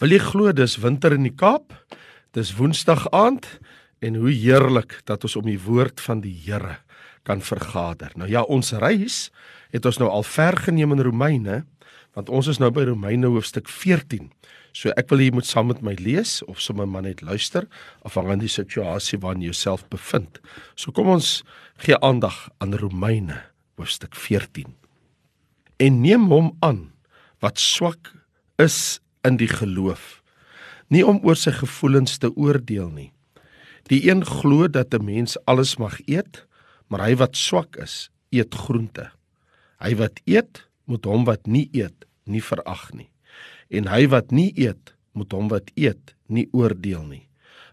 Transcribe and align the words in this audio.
Wil 0.00 0.14
jy 0.14 0.18
glo 0.24 0.48
dis 0.56 0.78
winter 0.80 1.12
in 1.12 1.26
die 1.26 1.34
Kaap? 1.36 1.74
Dis 2.32 2.54
Woensdag 2.56 3.02
aand 3.12 3.44
en 4.00 4.14
hoe 4.16 4.30
heerlik 4.32 4.94
dat 5.04 5.26
ons 5.28 5.34
om 5.36 5.44
die 5.44 5.60
woord 5.60 6.00
van 6.00 6.22
die 6.24 6.32
Here 6.32 6.78
kan 7.28 7.42
vergader. 7.44 8.08
Nou 8.16 8.24
ja, 8.30 8.40
ons 8.48 8.72
reis 8.80 9.26
het 9.74 9.84
ons 9.84 9.98
nou 10.00 10.08
al 10.08 10.24
ver 10.24 10.56
geneem 10.56 10.94
in 10.96 11.02
Romeine, 11.04 11.58
want 12.16 12.32
ons 12.32 12.48
is 12.48 12.62
nou 12.62 12.70
by 12.72 12.86
Romeine 12.88 13.28
hoofstuk 13.28 13.68
14. 13.68 14.30
So 14.72 14.88
ek 14.96 15.12
wil 15.12 15.20
jy 15.20 15.34
moet 15.36 15.50
saam 15.50 15.68
met 15.68 15.84
my 15.84 15.92
lees 16.00 16.38
of 16.48 16.64
sommer 16.64 16.88
maar 16.88 17.04
net 17.04 17.20
luister 17.20 17.68
afhangende 18.00 18.48
die 18.48 18.54
situasie 18.54 19.20
waarin 19.20 19.44
jy 19.44 19.52
jouself 19.52 19.84
bevind. 19.92 20.40
So 20.80 20.96
kom 20.96 21.12
ons 21.12 21.42
gee 21.84 22.00
aandag 22.00 22.46
aan 22.64 22.72
Romeine 22.80 23.36
hoofstuk 23.76 24.16
14. 24.16 24.72
En 25.76 26.00
neem 26.00 26.24
hom 26.32 26.54
aan 26.64 26.86
wat 27.44 27.60
swak 27.60 28.14
is 28.56 28.96
in 29.26 29.36
die 29.40 29.50
geloof. 29.50 30.20
Nie 30.90 31.02
om 31.06 31.20
oor 31.26 31.38
sy 31.38 31.52
gevoelens 31.54 32.18
te 32.18 32.30
oordeel 32.34 32.90
nie. 32.90 33.10
Die 33.90 34.02
een 34.08 34.24
glo 34.26 34.68
dat 34.68 34.94
'n 34.94 35.04
mens 35.04 35.36
alles 35.44 35.76
mag 35.76 36.00
eet, 36.06 36.46
maar 36.88 37.00
hy 37.06 37.16
wat 37.16 37.36
swak 37.36 37.76
is, 37.76 38.10
eet 38.30 38.54
groente. 38.54 39.10
Hy 39.80 39.94
wat 39.94 40.20
eet, 40.24 40.68
moet 40.84 41.04
hom 41.04 41.24
wat 41.24 41.46
nie 41.46 41.68
eet 41.72 42.06
nie 42.24 42.42
verag 42.42 42.92
nie. 42.92 43.10
En 43.70 43.86
hy 43.86 44.08
wat 44.08 44.30
nie 44.30 44.52
eet, 44.56 44.94
moet 45.12 45.32
hom 45.32 45.48
wat 45.48 45.70
eet 45.74 46.14
nie 46.26 46.48
oordeel 46.52 47.02
nie, 47.02 47.28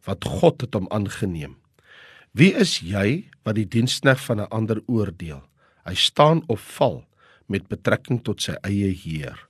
wat 0.06 0.24
God 0.24 0.62
het 0.62 0.74
hom 0.74 0.88
aangeneem. 0.90 1.58
Wie 2.32 2.54
is 2.54 2.80
jy 2.80 3.30
wat 3.44 3.56
die 3.56 3.68
dienskneg 3.68 4.20
van 4.20 4.40
'n 4.40 4.50
ander 4.50 4.82
oordeel? 4.88 5.42
Hy 5.86 5.94
staan 5.94 6.44
of 6.48 6.62
val 6.62 7.06
met 7.48 7.68
betrekking 7.68 8.24
tot 8.24 8.42
sy 8.42 8.54
eie 8.62 8.94
Heer 8.94 9.47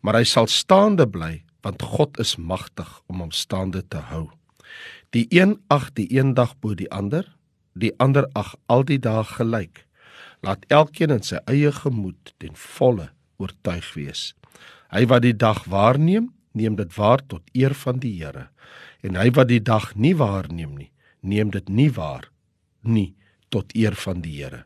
maar 0.00 0.18
hy 0.20 0.26
sal 0.28 0.48
staande 0.50 1.06
bly 1.10 1.42
want 1.66 1.82
God 1.82 2.18
is 2.22 2.36
magtig 2.36 2.88
om 3.10 3.20
hom 3.24 3.32
staande 3.34 3.82
te 3.90 4.00
hou. 4.10 4.28
Die 5.10 5.26
een 5.34 5.56
ag 5.72 5.90
die 5.98 6.06
een 6.14 6.34
dag 6.38 6.54
bo 6.62 6.76
die 6.78 6.88
ander, 6.94 7.26
die 7.74 7.92
ander 7.98 8.28
ag 8.38 8.54
al 8.66 8.84
die 8.86 8.98
dae 9.02 9.24
gelyk. 9.26 9.84
Laat 10.46 10.64
elkeen 10.70 11.12
in 11.16 11.24
sy 11.26 11.40
eie 11.50 11.72
gemoed 11.74 12.32
ten 12.38 12.54
volle 12.54 13.10
oortuig 13.42 13.90
wees. 13.96 14.32
Hy 14.94 15.04
wat 15.10 15.24
die 15.26 15.34
dag 15.36 15.64
waarneem, 15.68 16.30
neem 16.54 16.78
dit 16.78 16.94
waar 16.96 17.22
tot 17.26 17.42
eer 17.54 17.74
van 17.74 18.00
die 18.02 18.14
Here. 18.22 18.48
En 19.02 19.18
hy 19.18 19.30
wat 19.34 19.50
die 19.50 19.62
dag 19.62 19.92
nie 19.94 20.14
waarneem 20.16 20.74
nie, 20.78 20.90
neem 21.20 21.50
dit 21.54 21.68
nie 21.68 21.90
waar 21.94 22.30
nie 22.82 23.14
tot 23.52 23.74
eer 23.74 23.96
van 23.98 24.22
die 24.22 24.38
Here. 24.38 24.64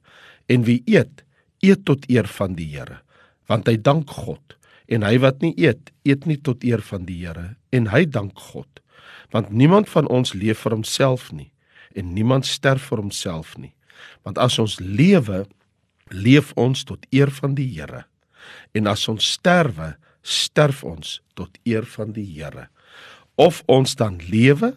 En 0.48 0.67
wie 0.69 0.83
eet, 0.87 1.25
eet 1.64 1.85
tot 1.89 2.07
eer 2.11 2.29
van 2.29 2.57
die 2.59 2.69
Here, 2.73 3.01
want 3.48 3.69
hy 3.69 3.79
dank 3.81 4.11
God 4.11 4.57
en 4.93 5.05
hy 5.07 5.17
wat 5.23 5.41
nie 5.45 5.55
eet, 5.61 5.91
eet 6.05 6.27
nie 6.29 6.39
tot 6.41 6.65
eer 6.67 6.83
van 6.85 7.07
die 7.09 7.23
Here 7.23 7.55
en 7.73 7.89
hy 7.93 8.05
dank 8.05 8.39
God. 8.53 8.69
Want 9.33 9.51
niemand 9.51 9.89
van 9.89 10.09
ons 10.12 10.35
leef 10.37 10.65
vir 10.67 10.77
homself 10.77 11.31
nie 11.33 11.51
en 11.97 12.12
niemand 12.17 12.48
sterf 12.48 12.89
vir 12.91 13.03
homself 13.03 13.57
nie. 13.61 13.73
Want 14.25 14.39
as 14.41 14.59
ons 14.61 14.79
lewe, 14.81 15.45
leef 16.09 16.53
ons 16.57 16.85
tot 16.89 17.05
eer 17.13 17.33
van 17.41 17.57
die 17.57 17.69
Here. 17.75 18.07
En 18.77 18.89
as 18.89 19.05
ons 19.09 19.33
sterwe, 19.37 19.95
sterf 20.23 20.83
ons 20.85 21.20
tot 21.37 21.59
eer 21.69 21.85
van 21.97 22.15
die 22.17 22.27
Here. 22.29 22.69
Of 23.37 23.63
ons 23.69 23.97
dan 23.97 24.20
lewe 24.29 24.75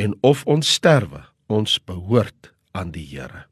en 0.00 0.16
of 0.24 0.44
ons 0.48 0.72
sterwe, 0.78 1.24
ons 1.48 1.78
behoort 1.84 2.52
aan 2.76 2.92
die 2.96 3.06
Here 3.12 3.48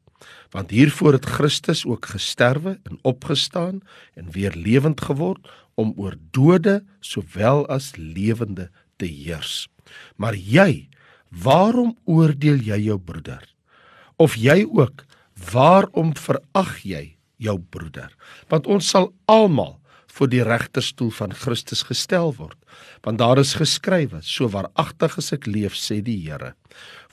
want 0.49 0.71
hiervoor 0.71 1.17
het 1.17 1.25
Christus 1.25 1.85
ook 1.85 2.05
gesterwe 2.05 2.79
en 2.83 2.99
opgestaan 3.01 3.81
en 4.13 4.31
weer 4.31 4.55
lewend 4.55 5.01
geword 5.01 5.49
om 5.77 5.93
oor 5.95 6.17
dode 6.35 6.81
sowel 7.05 7.65
as 7.71 7.93
lewende 7.95 8.69
te 8.97 9.05
heers. 9.05 9.67
Maar 10.17 10.35
jy, 10.35 10.87
waarom 11.29 11.95
oordeel 12.09 12.59
jy 12.65 12.79
jou 12.89 12.97
broeder? 12.99 13.43
Of 14.17 14.35
jy 14.41 14.63
ook, 14.65 15.05
waarom 15.53 16.15
verag 16.17 16.79
jy 16.81 17.03
jou 17.37 17.59
broeder? 17.61 18.09
Want 18.49 18.67
ons 18.67 18.89
sal 18.89 19.11
almal 19.29 19.77
voor 20.17 20.31
die 20.33 20.43
regterstoel 20.43 21.11
van 21.13 21.33
Christus 21.37 21.83
gestel 21.85 22.33
word. 22.39 22.57
Want 23.05 23.21
daar 23.21 23.37
is 23.37 23.53
geskrywe: 23.59 24.23
So 24.25 24.49
waaragtig 24.49 25.17
as 25.21 25.29
ek 25.35 25.45
leef, 25.45 25.77
sê 25.77 26.01
die 26.01 26.17
Here, 26.25 26.55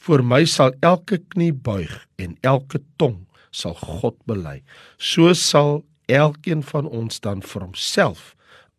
voor 0.01 0.25
my 0.25 0.45
sal 0.49 0.73
elke 0.81 1.21
knie 1.35 1.53
buig 1.53 1.93
en 2.17 2.37
elke 2.41 2.81
tong 2.97 3.27
sal 3.53 3.77
God 3.77 4.17
bely. 4.29 4.63
So 4.99 5.33
sal 5.37 5.85
elkeen 6.09 6.65
van 6.65 6.89
ons 6.89 7.21
dan 7.21 7.45
vir 7.45 7.69
homself 7.69 8.33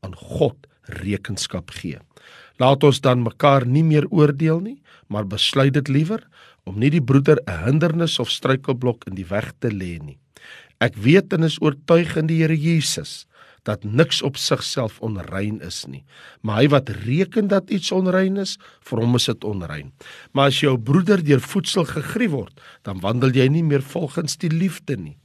aan 0.06 0.16
God 0.16 0.68
rekenskap 1.02 1.74
gee. 1.74 2.00
Laat 2.62 2.86
ons 2.88 3.02
dan 3.04 3.26
mekaar 3.26 3.66
nie 3.68 3.84
meer 3.84 4.08
oordeel 4.14 4.62
nie, 4.64 4.78
maar 5.12 5.28
besluit 5.28 5.74
dit 5.76 5.90
liewer 5.92 6.24
om 6.66 6.80
nie 6.80 6.90
die 6.90 7.04
broeder 7.04 7.42
'n 7.46 7.66
hindernis 7.66 8.20
of 8.20 8.30
struikelblok 8.30 9.06
in 9.10 9.16
die 9.16 9.28
weg 9.30 9.54
te 9.60 9.70
lê 9.70 10.00
nie. 10.00 10.18
Ek 10.80 10.96
weet 10.96 11.34
en 11.34 11.44
is 11.44 11.62
oortuig 11.62 12.18
in 12.18 12.28
die 12.28 12.42
Here 12.42 12.56
Jesus 12.58 13.26
dat 13.66 13.84
niks 13.84 14.22
op 14.22 14.38
sigself 14.38 15.00
onrein 15.02 15.62
is 15.62 15.86
nie. 15.90 16.04
Maar 16.42 16.62
hy 16.62 16.68
wat 16.70 16.90
reken 16.90 17.48
dat 17.48 17.72
iets 17.74 17.92
onrein 17.92 18.38
is, 18.38 18.58
vir 18.86 19.02
hom 19.02 19.16
is 19.16 19.26
dit 19.26 19.44
onrein. 19.44 19.92
Maar 20.34 20.52
as 20.54 20.60
jou 20.62 20.78
broeder 20.78 21.24
deur 21.26 21.42
voedsel 21.42 21.86
gegrief 21.90 22.32
word, 22.32 22.62
dan 22.86 23.02
wandel 23.02 23.34
jy 23.34 23.48
nie 23.50 23.64
meer 23.64 23.82
volgens 23.82 24.38
die 24.38 24.52
liefde 24.54 24.98
nie. 24.98 25.18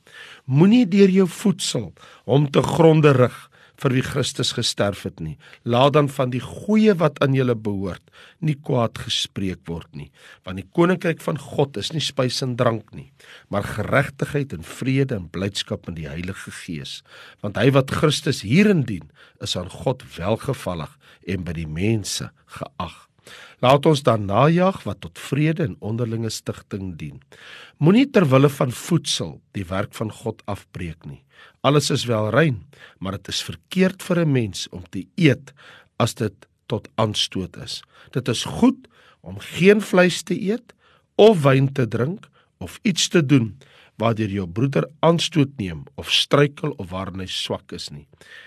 Moenie 0.49 0.87
deur 0.89 1.13
jou 1.13 1.29
voedsel 1.29 1.93
hom 2.25 2.49
te 2.51 2.63
gronde 2.65 3.13
rig 3.13 3.50
vir 3.81 3.95
wie 3.97 4.05
Christus 4.05 4.53
gesterf 4.57 5.05
het 5.09 5.21
nie. 5.25 5.37
Laat 5.65 5.95
dan 5.97 6.09
van 6.13 6.33
die 6.33 6.43
goeie 6.45 6.95
wat 7.01 7.21
aan 7.25 7.35
julle 7.37 7.57
behoort 7.57 8.05
nie 8.45 8.57
kwaad 8.57 9.01
gespreek 9.01 9.63
word 9.69 9.89
nie, 9.97 10.09
want 10.45 10.61
die 10.61 10.69
koninkryk 10.77 11.21
van 11.25 11.39
God 11.41 11.77
is 11.81 11.93
nie 11.93 12.05
spys 12.05 12.41
en 12.45 12.57
drank 12.61 12.93
nie, 12.97 13.11
maar 13.49 13.67
geregtigheid 13.67 14.55
en 14.57 14.65
vrede 14.67 15.17
en 15.17 15.29
blydskap 15.33 15.89
in 15.91 15.99
die 15.99 16.09
Heilige 16.09 16.53
Gees. 16.63 17.01
Want 17.45 17.61
hy 17.61 17.71
wat 17.77 17.93
Christus 17.93 18.43
hierin 18.47 18.85
dien, 18.89 19.11
is 19.41 19.57
aan 19.57 19.71
God 19.73 20.05
welgevallig 20.17 20.97
en 21.29 21.45
by 21.45 21.57
die 21.57 21.69
mense 21.69 22.31
geag. 22.57 23.10
Laat 23.61 23.87
ons 23.87 24.03
dan 24.03 24.25
najag 24.29 24.83
wat 24.87 25.01
tot 25.01 25.19
vrede 25.19 25.67
en 25.69 25.77
onderlinge 25.81 26.31
stigting 26.31 26.97
dien. 26.97 27.21
Moenie 27.79 28.07
ter 28.11 28.29
wille 28.29 28.49
van 28.49 28.73
voedsel 28.73 29.41
die 29.57 29.65
werk 29.69 29.95
van 29.95 30.13
God 30.13 30.43
afbreek 30.45 31.05
nie. 31.05 31.23
Alles 31.61 31.91
is 31.91 32.05
wel 32.05 32.31
rein, 32.31 32.63
maar 32.99 33.19
dit 33.19 33.29
is 33.29 33.43
verkeerd 33.43 34.03
vir 34.03 34.25
'n 34.25 34.33
mens 34.33 34.69
om 34.69 34.85
te 34.91 35.07
eet 35.17 35.53
as 35.99 36.15
dit 36.15 36.35
tot 36.67 36.89
aanstoot 36.95 37.57
is. 37.57 37.83
Dit 38.11 38.29
is 38.29 38.45
goed 38.45 38.89
om 39.21 39.39
geen 39.39 39.81
vleis 39.81 40.23
te 40.23 40.35
eet 40.35 40.75
of 41.15 41.43
wyn 41.43 41.73
te 41.73 41.89
drink 41.89 42.29
of 42.59 42.79
iets 42.83 43.09
te 43.09 43.27
doen 43.27 43.57
waardeur 44.01 44.33
jou 44.33 44.47
broeder 44.49 44.89
aanstoot 45.05 45.53
neem 45.61 45.85
of 46.01 46.13
struikel 46.13 46.73
of 46.77 46.91
waarin 46.91 47.21
hy 47.21 47.29
swak 47.29 47.73
is 47.77 47.91
nie. 47.93 48.07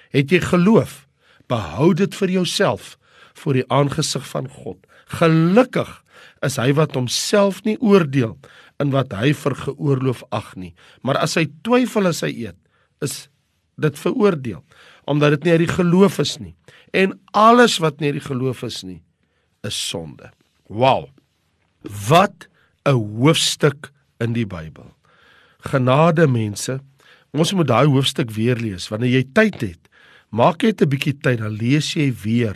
Het 0.09 0.31
jy 0.31 0.41
geloof? 0.41 1.03
Behou 1.51 1.93
dit 1.93 2.15
vir 2.15 2.29
jouself 2.39 2.97
voor 3.41 3.53
die 3.53 3.67
aangesig 3.71 4.25
van 4.27 4.47
God. 4.49 4.77
Gelukkig 5.19 6.03
is 6.45 6.57
hy 6.59 6.73
wat 6.77 6.95
homself 6.97 7.63
nie 7.63 7.77
oordeel 7.79 8.37
in 8.81 8.91
wat 8.93 9.13
hy 9.15 9.33
vir 9.37 9.55
geoorloof 9.55 10.23
ag 10.31 10.53
nie, 10.59 10.73
maar 11.01 11.19
as 11.21 11.37
hy 11.39 11.47
twyfel 11.65 12.09
as 12.09 12.23
hy 12.25 12.31
eet, 12.47 12.59
is 13.03 13.27
dit 13.81 13.97
veroordeel 13.99 14.63
omdat 15.09 15.35
dit 15.35 15.43
nie 15.43 15.51
uit 15.57 15.65
die 15.65 15.75
geloof 15.75 16.19
is 16.23 16.37
nie. 16.39 16.53
En 16.95 17.11
alles 17.35 17.75
wat 17.83 17.99
nie 17.99 18.13
uit 18.13 18.21
die 18.21 18.29
geloof 18.29 18.61
is 18.63 18.83
nie, 18.87 19.01
is 19.67 19.75
sonde. 19.75 20.29
Wow. 20.71 21.09
Wat 22.07 22.47
'n 22.85 22.95
hoofstuk 23.19 23.91
in 24.19 24.33
die 24.33 24.45
Bybel. 24.47 24.95
Genade 25.59 26.27
mense, 26.27 26.79
ons 27.31 27.53
moet 27.53 27.67
daai 27.67 27.87
hoofstuk 27.87 28.31
weer 28.31 28.55
lees 28.55 28.87
wanneer 28.87 29.09
jy 29.09 29.23
tyd 29.33 29.61
het. 29.61 29.89
Maak 30.29 30.63
net 30.63 30.81
'n 30.81 30.89
bietjie 30.89 31.17
tyd 31.19 31.39
dan 31.39 31.51
lees 31.51 31.93
jy 31.93 32.13
weer 32.23 32.55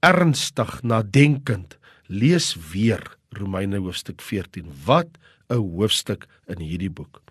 ernstig 0.00 0.82
nadenkend. 0.82 1.76
Lees 2.06 2.54
weer 2.72 3.02
Romeine 3.36 3.78
hoofstuk 3.78 4.20
14. 4.20 4.66
Wat 4.84 5.08
'n 5.50 5.56
hoofstuk 5.56 6.26
in 6.46 6.58
hierdie 6.58 6.90
boek. 6.90 7.22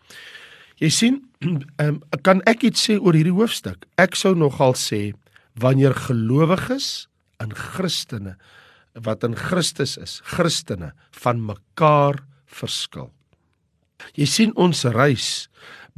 Jy 0.80 0.90
sien, 0.90 1.16
um, 1.80 2.02
kan 2.28 2.42
ek 2.48 2.64
iets 2.64 2.88
sê 2.88 3.00
oor 3.00 3.14
hierdie 3.14 3.36
hoofstuk? 3.36 3.86
Ek 3.98 4.16
sou 4.16 4.36
nogal 4.36 4.76
sê 4.80 5.14
wanneer 5.60 5.94
gelowiges 5.94 7.08
in 7.44 7.52
Christene 7.56 8.38
wat 8.94 9.24
in 9.24 9.36
Christus 9.38 9.98
is, 9.98 10.20
Christene 10.26 10.94
van 11.12 11.40
mekaar 11.46 12.20
verskil. 12.46 13.12
Jy 14.16 14.28
sien 14.28 14.56
ons 14.60 14.84
reis 14.96 15.48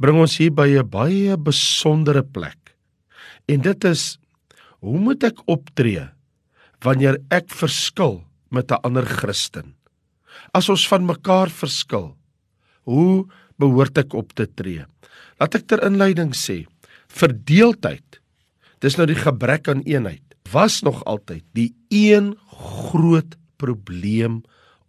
bring 0.02 0.18
ons 0.18 0.34
hier 0.38 0.50
by 0.50 0.68
'n 0.78 0.88
baie 0.90 1.36
besondere 1.36 2.22
plek. 2.22 2.74
En 3.48 3.60
dit 3.60 3.84
is 3.84 4.18
hoe 4.80 4.98
moet 4.98 5.22
ek 5.24 5.38
optree 5.46 6.08
wanneer 6.82 7.18
ek 7.30 7.50
verskil 7.50 8.24
met 8.50 8.70
'n 8.70 8.82
ander 8.82 9.06
Christen? 9.06 9.74
As 10.52 10.68
ons 10.68 10.88
van 10.88 11.06
mekaar 11.06 11.50
verskil, 11.50 12.16
hoe 12.84 13.26
behoort 13.58 13.98
ek 13.98 14.14
op 14.14 14.32
te 14.32 14.46
tree. 14.46 14.84
Laat 15.38 15.54
ek 15.54 15.66
ter 15.66 15.82
inleiding 15.86 16.34
sê, 16.34 16.66
verdeeldheid. 17.08 18.20
Dis 18.80 18.96
nou 18.96 19.06
die 19.06 19.18
gebrek 19.18 19.68
aan 19.68 19.82
eenheid. 19.86 20.22
was 20.52 20.82
nog 20.82 21.04
altyd 21.08 21.44
die 21.56 21.72
een 21.88 22.34
groot 22.46 23.36
probleem 23.56 24.42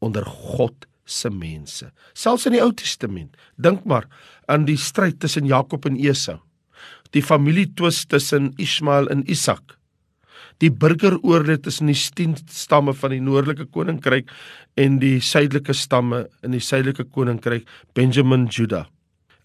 onder 0.04 0.26
God 0.26 0.88
se 1.06 1.30
mense. 1.30 1.92
Selfs 2.14 2.48
in 2.50 2.58
die 2.58 2.64
Ou 2.64 2.72
Testament. 2.76 3.38
Dink 3.56 3.86
maar 3.88 4.08
aan 4.52 4.66
die 4.68 4.78
stryd 4.80 5.22
tussen 5.24 5.48
Jakob 5.48 5.86
en 5.88 5.96
Esau. 6.00 6.40
Die 7.16 7.24
familietwis 7.24 8.04
tussen 8.10 8.52
Ismael 8.58 9.08
en 9.14 9.24
Isak. 9.30 9.78
Die 10.62 10.72
burgeroorlog 10.72 11.64
tussen 11.66 11.88
die 11.88 11.98
10 11.98 12.36
stamme 12.52 12.94
van 12.94 13.12
die 13.16 13.22
noordelike 13.22 13.66
koninkryk 13.66 14.32
en 14.76 15.00
die 15.00 15.20
suidelike 15.22 15.74
stamme 15.74 16.28
in 16.44 16.52
die 16.52 16.62
suidelike 16.64 17.06
koninkryk 17.10 17.68
Benjamin 17.94 18.48
Juda. 18.48 18.88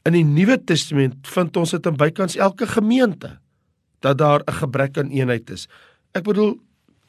In 0.07 0.13
die 0.13 0.25
Nuwe 0.25 0.59
Testament 0.65 1.27
vind 1.29 1.57
ons 1.57 1.75
dit 1.75 1.87
in 1.87 1.97
bykans 1.99 2.37
elke 2.37 2.67
gemeente 2.67 3.39
dat 4.01 4.19
daar 4.19 4.43
'n 4.47 4.61
gebrek 4.61 4.99
aan 4.99 5.11
eenheid 5.11 5.51
is. 5.51 5.69
Ek 6.15 6.25
bedoel 6.25 6.59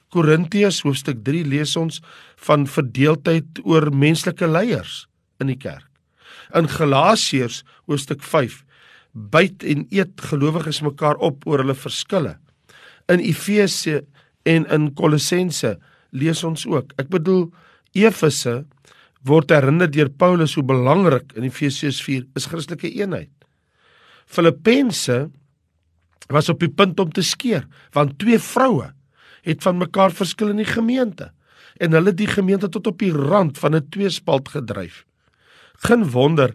Korintiërs 0.10 0.82
hoofstuk 0.82 1.24
3 1.24 1.46
lees 1.46 1.76
ons 1.76 2.02
van 2.36 2.66
verdeeldheid 2.68 3.62
oor 3.64 3.92
menslike 3.94 4.48
leiers 4.48 5.08
in 5.40 5.48
die 5.48 5.58
kerk. 5.58 5.86
In 6.56 6.68
Galasiërs 6.68 7.64
hoofstuk 7.86 8.24
5 8.24 8.64
byt 9.14 9.64
en 9.64 9.86
eet 9.90 10.22
gelowiges 10.22 10.82
mekaar 10.82 11.16
op 11.16 11.46
oor 11.46 11.64
hulle 11.64 11.76
verskille. 11.76 12.38
In 13.10 13.22
Efese 13.26 14.04
en 14.48 14.68
in 14.70 14.94
Kolossense 14.94 15.78
lees 16.16 16.44
ons 16.44 16.66
ook. 16.70 16.94
Ek 17.02 17.10
bedoel 17.10 17.50
Efese 17.98 18.64
word 19.26 19.52
herinner 19.52 19.90
deur 19.92 20.10
Paulus 20.10 20.56
hoe 20.56 20.64
belangrik 20.64 21.34
in 21.36 21.48
Efesiërs 21.48 22.00
4 22.06 22.28
is 22.40 22.48
Christelike 22.50 22.92
eenheid. 22.92 23.32
Filippense 24.30 25.28
was 26.30 26.50
op 26.50 26.62
die 26.62 26.72
punt 26.72 27.00
om 27.02 27.12
te 27.12 27.26
skeer 27.26 27.66
want 27.96 28.20
twee 28.22 28.40
vroue 28.40 28.92
het 29.48 29.64
van 29.66 29.80
mekaar 29.82 30.14
verskil 30.14 30.54
in 30.54 30.62
die 30.62 30.70
gemeente 30.70 31.32
en 31.80 31.96
hulle 31.96 32.14
die 32.14 32.30
gemeente 32.30 32.70
tot 32.70 32.88
op 32.92 33.00
die 33.02 33.12
rand 33.14 33.58
van 33.58 33.76
'n 33.76 33.90
tweespalt 33.90 34.50
gedryf. 34.50 35.06
Geen 35.80 36.04
wonder 36.12 36.54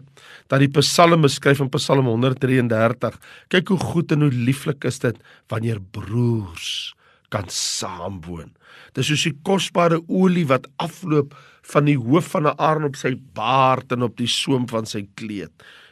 dat 0.51 0.61
die 0.61 0.69
Psalme 0.69 1.29
skryf 1.31 1.63
in 1.63 1.71
Psalm 1.73 2.05
133. 2.05 3.15
Kyk 3.49 3.71
hoe 3.73 3.79
goed 3.81 4.11
en 4.13 4.27
hoe 4.27 4.33
lieflik 4.33 4.85
is 4.85 5.01
dit 5.01 5.17
wanneer 5.49 5.81
broers 5.81 6.93
kan 7.33 7.49
saamwoon. 7.49 8.51
Dis 8.93 9.09
soos 9.09 9.25
die 9.25 9.33
kosbare 9.47 9.97
olie 10.05 10.45
wat 10.47 10.67
afloop 10.83 11.33
van 11.71 11.89
die 11.89 11.97
hoof 11.97 12.29
van 12.35 12.45
'n 12.47 12.57
arend 12.57 12.85
op 12.85 12.95
sy 12.95 13.15
baard 13.33 13.91
en 13.91 14.03
op 14.03 14.17
die 14.17 14.29
soem 14.29 14.69
van 14.69 14.85
sy 14.85 15.07
kleed. 15.15 15.51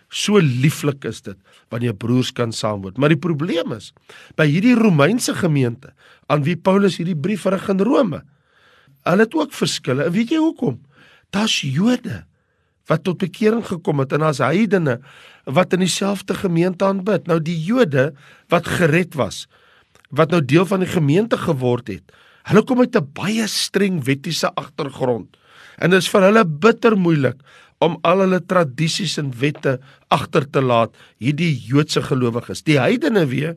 So 0.09 0.37
lieflik 0.37 1.05
is 1.05 1.21
dit 1.21 1.37
wanneer 1.69 1.95
broers 1.95 2.31
kan 2.31 2.51
saamwoon. 2.51 2.93
Maar 2.97 3.09
die 3.09 3.17
probleem 3.17 3.71
is 3.71 3.93
by 4.35 4.45
hierdie 4.45 4.75
Romeinse 4.75 5.33
gemeente 5.33 5.93
aan 6.27 6.43
wie 6.43 6.55
Paulus 6.55 6.97
hierdie 6.97 7.17
brief 7.17 7.45
rig 7.45 7.69
in 7.69 7.79
Rome. 7.79 8.21
Hulle 9.03 9.23
het 9.23 9.33
ook 9.33 9.53
verskille. 9.53 10.03
En 10.03 10.11
weet 10.11 10.29
jy 10.29 10.37
hoekom? 10.37 10.79
Daar's 11.31 11.61
Jode 11.61 12.25
wat 12.91 13.03
tot 13.03 13.17
bekering 13.17 13.63
gekom 13.65 13.99
het 14.03 14.13
en 14.13 14.25
as 14.27 14.41
heidene 14.43 14.99
wat 15.45 15.73
in 15.73 15.83
dieselfde 15.83 16.33
gemeente 16.33 16.85
aanbid. 16.85 17.27
Nou 17.27 17.39
die 17.39 17.57
Jode 17.59 18.11
wat 18.51 18.67
gered 18.67 19.15
was, 19.15 19.47
wat 20.09 20.31
nou 20.31 20.41
deel 20.41 20.65
van 20.65 20.83
die 20.83 20.91
gemeente 20.91 21.37
geword 21.37 21.87
het. 21.87 22.03
Hulle 22.43 22.63
kom 22.63 22.79
uit 22.79 22.95
'n 22.95 23.09
baie 23.13 23.47
streng 23.47 24.03
wettiese 24.03 24.51
agtergrond. 24.55 25.37
En 25.77 25.89
dit 25.89 25.99
is 25.99 26.09
vir 26.09 26.21
hulle 26.21 26.45
bitter 26.45 26.97
moeilik 26.97 27.39
om 27.83 27.99
al 28.07 28.23
hulle 28.25 28.39
tradisies 28.45 29.17
en 29.21 29.31
wette 29.39 29.77
agter 30.13 30.47
te 30.49 30.63
laat 30.63 30.95
hierdie 31.23 31.51
Joodse 31.67 32.03
gelowiges 32.05 32.63
die 32.67 32.79
heidene 32.79 33.25
weer 33.31 33.55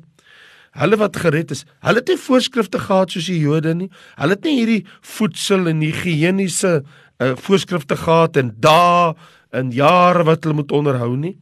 hulle 0.80 0.98
wat 1.00 1.18
gered 1.22 1.52
is 1.54 1.64
hulle 1.86 2.02
het 2.02 2.12
nie 2.12 2.20
voorskrifte 2.20 2.80
gehad 2.82 3.14
soos 3.14 3.30
die 3.30 3.40
Jode 3.42 3.74
nie 3.78 3.90
hulle 4.20 4.36
het 4.36 4.46
nie 4.48 4.56
hierdie 4.60 4.82
voedsel 5.16 5.70
en 5.72 5.84
higieniese 5.84 6.80
uh, 7.22 7.34
voorskrifte 7.36 7.96
gehad 7.96 8.36
en 8.36 8.52
dae 8.60 9.14
en 9.56 9.72
jare 9.72 10.24
wat 10.26 10.44
hulle 10.44 10.60
moet 10.60 10.72
onderhou 10.74 11.14
nie. 11.16 11.36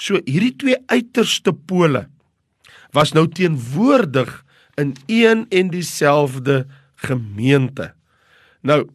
So 0.00 0.20
hierdie 0.26 0.56
twee 0.56 0.78
uiterste 0.90 1.52
pole 1.52 2.06
was 2.96 3.12
nou 3.14 3.26
teenwoordig 3.28 4.32
in 4.80 4.94
een 5.06 5.44
en 5.50 5.70
dieselfde 5.70 6.64
gemeente. 7.04 7.92
Nou 8.62 8.86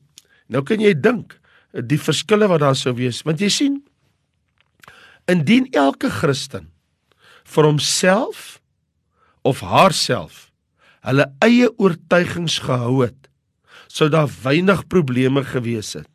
nou 0.51 0.61
kan 0.65 0.81
jy 0.81 0.93
dink 0.93 1.37
die 1.73 1.99
verskille 1.99 2.47
wat 2.47 2.61
daar 2.63 2.77
sou 2.77 2.93
wees 2.97 3.23
want 3.25 3.41
jy 3.41 3.49
sien 3.51 3.79
indien 5.31 5.67
elke 5.73 6.11
Christen 6.13 6.69
vir 7.49 7.67
homself 7.67 8.59
of 9.45 9.63
haarself 9.65 10.49
hulle 11.05 11.27
eie 11.45 11.69
oortuigings 11.81 12.59
gehou 12.65 13.01
het 13.03 13.29
sou 13.91 14.09
daar 14.13 14.29
weinig 14.43 14.85
probleme 14.91 15.43
gewees 15.45 15.95
het 15.97 16.09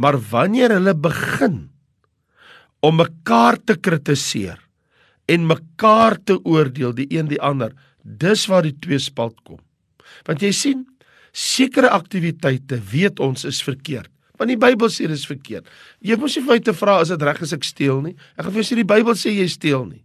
maar 0.00 0.18
wanneer 0.30 0.72
hulle 0.76 0.94
begin 0.96 1.58
om 2.80 2.96
mekaar 3.00 3.58
te 3.60 3.76
kritiseer 3.76 4.60
en 5.30 5.48
mekaar 5.48 6.16
te 6.24 6.38
oordeel 6.48 6.94
die 6.96 7.08
een 7.12 7.28
die 7.30 7.40
ander 7.40 7.76
dis 8.00 8.46
waar 8.50 8.64
die 8.66 8.76
twee 8.80 9.00
spalt 9.02 9.36
kom 9.44 9.60
want 10.26 10.42
jy 10.44 10.54
sien 10.56 10.86
sekere 11.36 11.92
aktiwiteite 11.94 12.80
weet 12.90 13.20
ons 13.22 13.44
is 13.48 13.60
verkeerd 13.62 14.10
Want 14.40 14.54
die 14.54 14.60
Bybel 14.60 14.88
sê 14.88 15.04
dit 15.04 15.18
is 15.18 15.28
verkeerd. 15.28 15.66
Jy 16.00 16.16
moet 16.16 16.32
nie 16.32 16.42
vir 16.46 16.54
my 16.54 16.62
te 16.64 16.72
vra 16.72 16.94
as 17.02 17.10
dit 17.12 17.24
reg 17.28 17.42
is 17.44 17.52
ek 17.52 17.66
steel 17.68 17.98
nie. 18.00 18.14
Ek 18.38 18.46
gaan 18.46 18.54
vir 18.54 18.62
jou 18.62 18.68
sê 18.70 18.78
die 18.78 18.88
Bybel 18.88 19.16
sê 19.20 19.34
jy 19.36 19.44
steel 19.52 19.84
nie. 19.84 20.00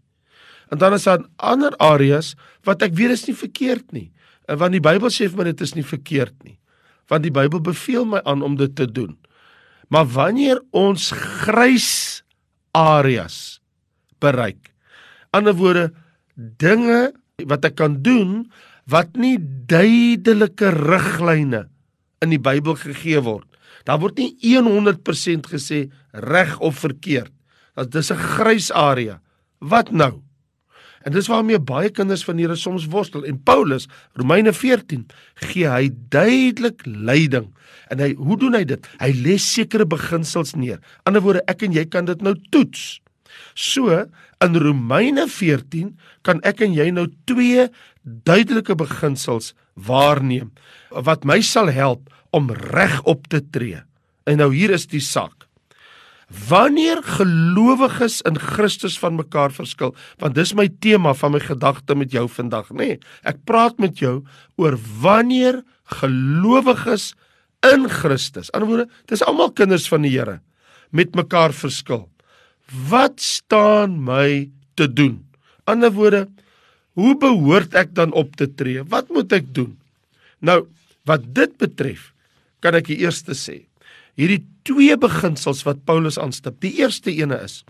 En 0.74 0.82
dan 0.82 0.96
is 0.98 1.06
daar 1.08 1.24
ander 1.40 1.76
areas 1.80 2.34
wat 2.68 2.84
ek 2.84 2.98
weet 2.98 3.14
is 3.16 3.24
nie 3.30 3.38
verkeerd 3.38 3.96
nie. 3.96 4.10
Want 4.52 4.76
die 4.76 4.84
Bybel 4.84 5.14
sê 5.14 5.30
vir 5.32 5.40
my 5.40 5.46
dit 5.54 5.64
is 5.64 5.72
nie 5.78 5.86
verkeerd 5.88 6.36
nie. 6.44 6.58
Want 7.08 7.24
die 7.24 7.32
Bybel 7.32 7.64
beveel 7.64 8.04
my 8.12 8.20
aan 8.28 8.44
om 8.44 8.58
dit 8.60 8.76
te 8.76 8.90
doen. 8.92 9.16
Maar 9.90 10.06
wanneer 10.06 10.62
ons 10.72 11.12
grys 11.12 12.24
areas 12.72 13.62
bereik, 14.20 14.74
ander 15.32 15.56
woorde 15.56 15.92
dinge 16.36 17.14
wat 17.46 17.66
ek 17.66 17.76
kan 17.76 18.02
doen 18.04 18.46
wat 18.90 19.16
nie 19.18 19.38
duidelike 19.68 20.70
riglyne 20.76 21.66
in 22.22 22.32
die 22.34 22.42
Bybel 22.42 22.78
gegee 22.80 23.22
word 23.22 23.50
Daar 23.86 24.02
word 24.02 24.18
nie 24.18 24.34
100% 24.42 25.50
gesê 25.52 25.86
reg 26.10 26.58
of 26.60 26.82
verkeerd. 26.82 27.32
Dat 27.78 27.92
dis 27.92 28.12
'n 28.12 28.18
grys 28.18 28.72
area. 28.72 29.22
Wat 29.60 29.92
nou? 29.92 30.25
En 31.06 31.14
dis 31.14 31.28
waarmee 31.30 31.62
baie 31.62 31.92
kinders 31.94 32.24
van 32.26 32.40
Here 32.42 32.56
soms 32.58 32.88
worstel. 32.90 33.26
En 33.30 33.38
Paulus, 33.46 33.86
Romeine 34.18 34.54
14, 34.54 35.06
gee 35.52 35.70
hy 35.70 35.90
duidelik 36.10 36.82
leiding. 36.86 37.52
En 37.94 38.02
hy 38.02 38.14
hoe 38.18 38.38
doen 38.42 38.58
hy 38.58 38.64
dit? 38.66 38.90
Hy 39.02 39.12
lê 39.22 39.38
sekere 39.42 39.86
beginsels 39.86 40.56
neer. 40.58 40.82
Anderswoorde, 41.06 41.46
ek 41.52 41.68
en 41.68 41.76
jy 41.78 41.86
kan 41.94 42.10
dit 42.10 42.26
nou 42.26 42.34
toets. 42.50 42.96
So, 43.54 44.02
in 44.44 44.58
Romeine 44.60 45.28
14 45.30 45.94
kan 46.26 46.42
ek 46.48 46.64
en 46.66 46.74
jy 46.76 46.90
nou 46.96 47.08
twee 47.30 47.68
duidelike 48.02 48.76
beginsels 48.80 49.54
waarneem 49.76 50.54
wat 51.06 51.26
my 51.28 51.42
sal 51.44 51.70
help 51.74 52.10
om 52.36 52.52
reg 52.74 53.02
op 53.08 53.28
te 53.32 53.42
tree. 53.44 53.82
En 54.26 54.40
nou 54.42 54.52
hier 54.56 54.74
is 54.76 54.88
die 54.92 55.04
saak. 55.04 55.45
Wanneer 56.26 57.04
gelowiges 57.06 58.22
in 58.26 58.40
Christus 58.42 58.98
van 58.98 59.20
mekaar 59.20 59.54
verskil, 59.54 59.94
want 60.22 60.36
dis 60.38 60.56
my 60.58 60.66
tema 60.82 61.14
van 61.14 61.36
my 61.36 61.42
gedagte 61.44 61.96
met 61.96 62.14
jou 62.16 62.26
vandag, 62.32 62.72
nê? 62.74 62.96
Nee, 62.96 63.00
ek 63.30 63.44
praat 63.46 63.78
met 63.82 64.02
jou 64.02 64.24
oor 64.58 64.78
wanneer 65.02 65.62
gelowiges 66.02 67.14
in 67.66 67.86
Christus, 67.90 68.50
aan 68.54 68.66
die 68.66 68.72
woorde, 68.72 68.88
dis 69.10 69.24
almal 69.26 69.54
kinders 69.54 69.86
van 69.90 70.06
die 70.06 70.16
Here, 70.16 70.40
met 70.90 71.14
mekaar 71.18 71.54
verskil. 71.54 72.08
Wat 72.90 73.22
staan 73.22 74.00
my 74.06 74.50
te 74.74 74.90
doen? 74.90 75.22
Ander 75.70 75.94
woorde, 75.94 76.26
hoe 76.98 77.14
behoort 77.20 77.76
ek 77.78 77.94
dan 77.94 78.14
op 78.18 78.34
te 78.40 78.48
tree? 78.50 78.82
Wat 78.90 79.10
moet 79.14 79.34
ek 79.36 79.54
doen? 79.54 79.76
Nou, 80.42 80.64
wat 81.06 81.26
dit 81.38 81.54
betref, 81.62 82.12
kan 82.66 82.78
ek 82.78 82.90
die 82.90 83.02
eerste 83.04 83.38
sê. 83.38 83.66
Hierdie 84.16 84.44
twee 84.68 84.96
beginsels 84.98 85.64
wat 85.68 85.84
Paulus 85.88 86.18
aanstip. 86.22 86.58
Die 86.64 86.74
eerste 86.82 87.14
ene 87.14 87.40
is 87.46 87.64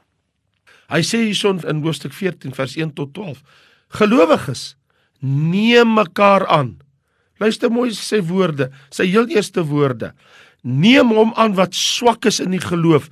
hy 0.86 1.02
sê 1.02 1.24
hierson 1.24 1.62
in 1.66 1.82
hoofstuk 1.82 2.14
14 2.14 2.54
vers 2.54 2.76
1 2.78 2.92
tot 2.98 3.14
12. 3.18 3.40
Gelowiges, 3.98 4.76
neem 5.26 5.96
mekaar 5.98 6.46
aan. 6.52 6.76
Luister 7.42 7.72
mooi 7.74 7.90
sy 7.96 8.22
woorde, 8.26 8.70
sy 8.94 9.08
heel 9.10 9.26
eerste 9.34 9.64
woorde. 9.66 10.12
Neem 10.62 11.10
hom 11.16 11.34
aan 11.42 11.56
wat 11.58 11.76
swak 11.78 12.28
is 12.30 12.40
in 12.44 12.54
die 12.56 12.62
geloof, 12.62 13.10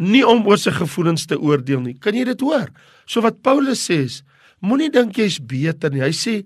nie 0.00 0.22
om 0.26 0.42
oor 0.48 0.58
sy 0.58 0.72
gevoelens 0.74 1.28
te 1.28 1.38
oordeel 1.38 1.82
nie. 1.84 1.94
Kan 2.00 2.16
jy 2.16 2.24
dit 2.32 2.42
hoor? 2.42 2.72
So 3.06 3.22
wat 3.24 3.42
Paulus 3.44 3.84
sê 3.86 4.02
is, 4.06 4.22
moenie 4.64 4.90
dink 4.92 5.18
jy's 5.20 5.38
beter 5.38 5.92
nie. 5.92 6.02
Hy 6.02 6.12
sê 6.16 6.40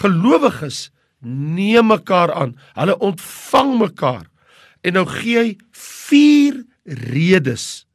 gelowiges 0.00 0.90
neem 1.22 1.90
mekaar 1.92 2.32
aan. 2.34 2.54
Hulle 2.78 2.96
ontvang 3.04 3.74
mekaar. 3.82 4.24
En 4.82 4.98
nou 4.98 5.06
gee 5.06 5.38
hy 5.38 5.50
vier 5.72 6.62
redes 6.84 7.86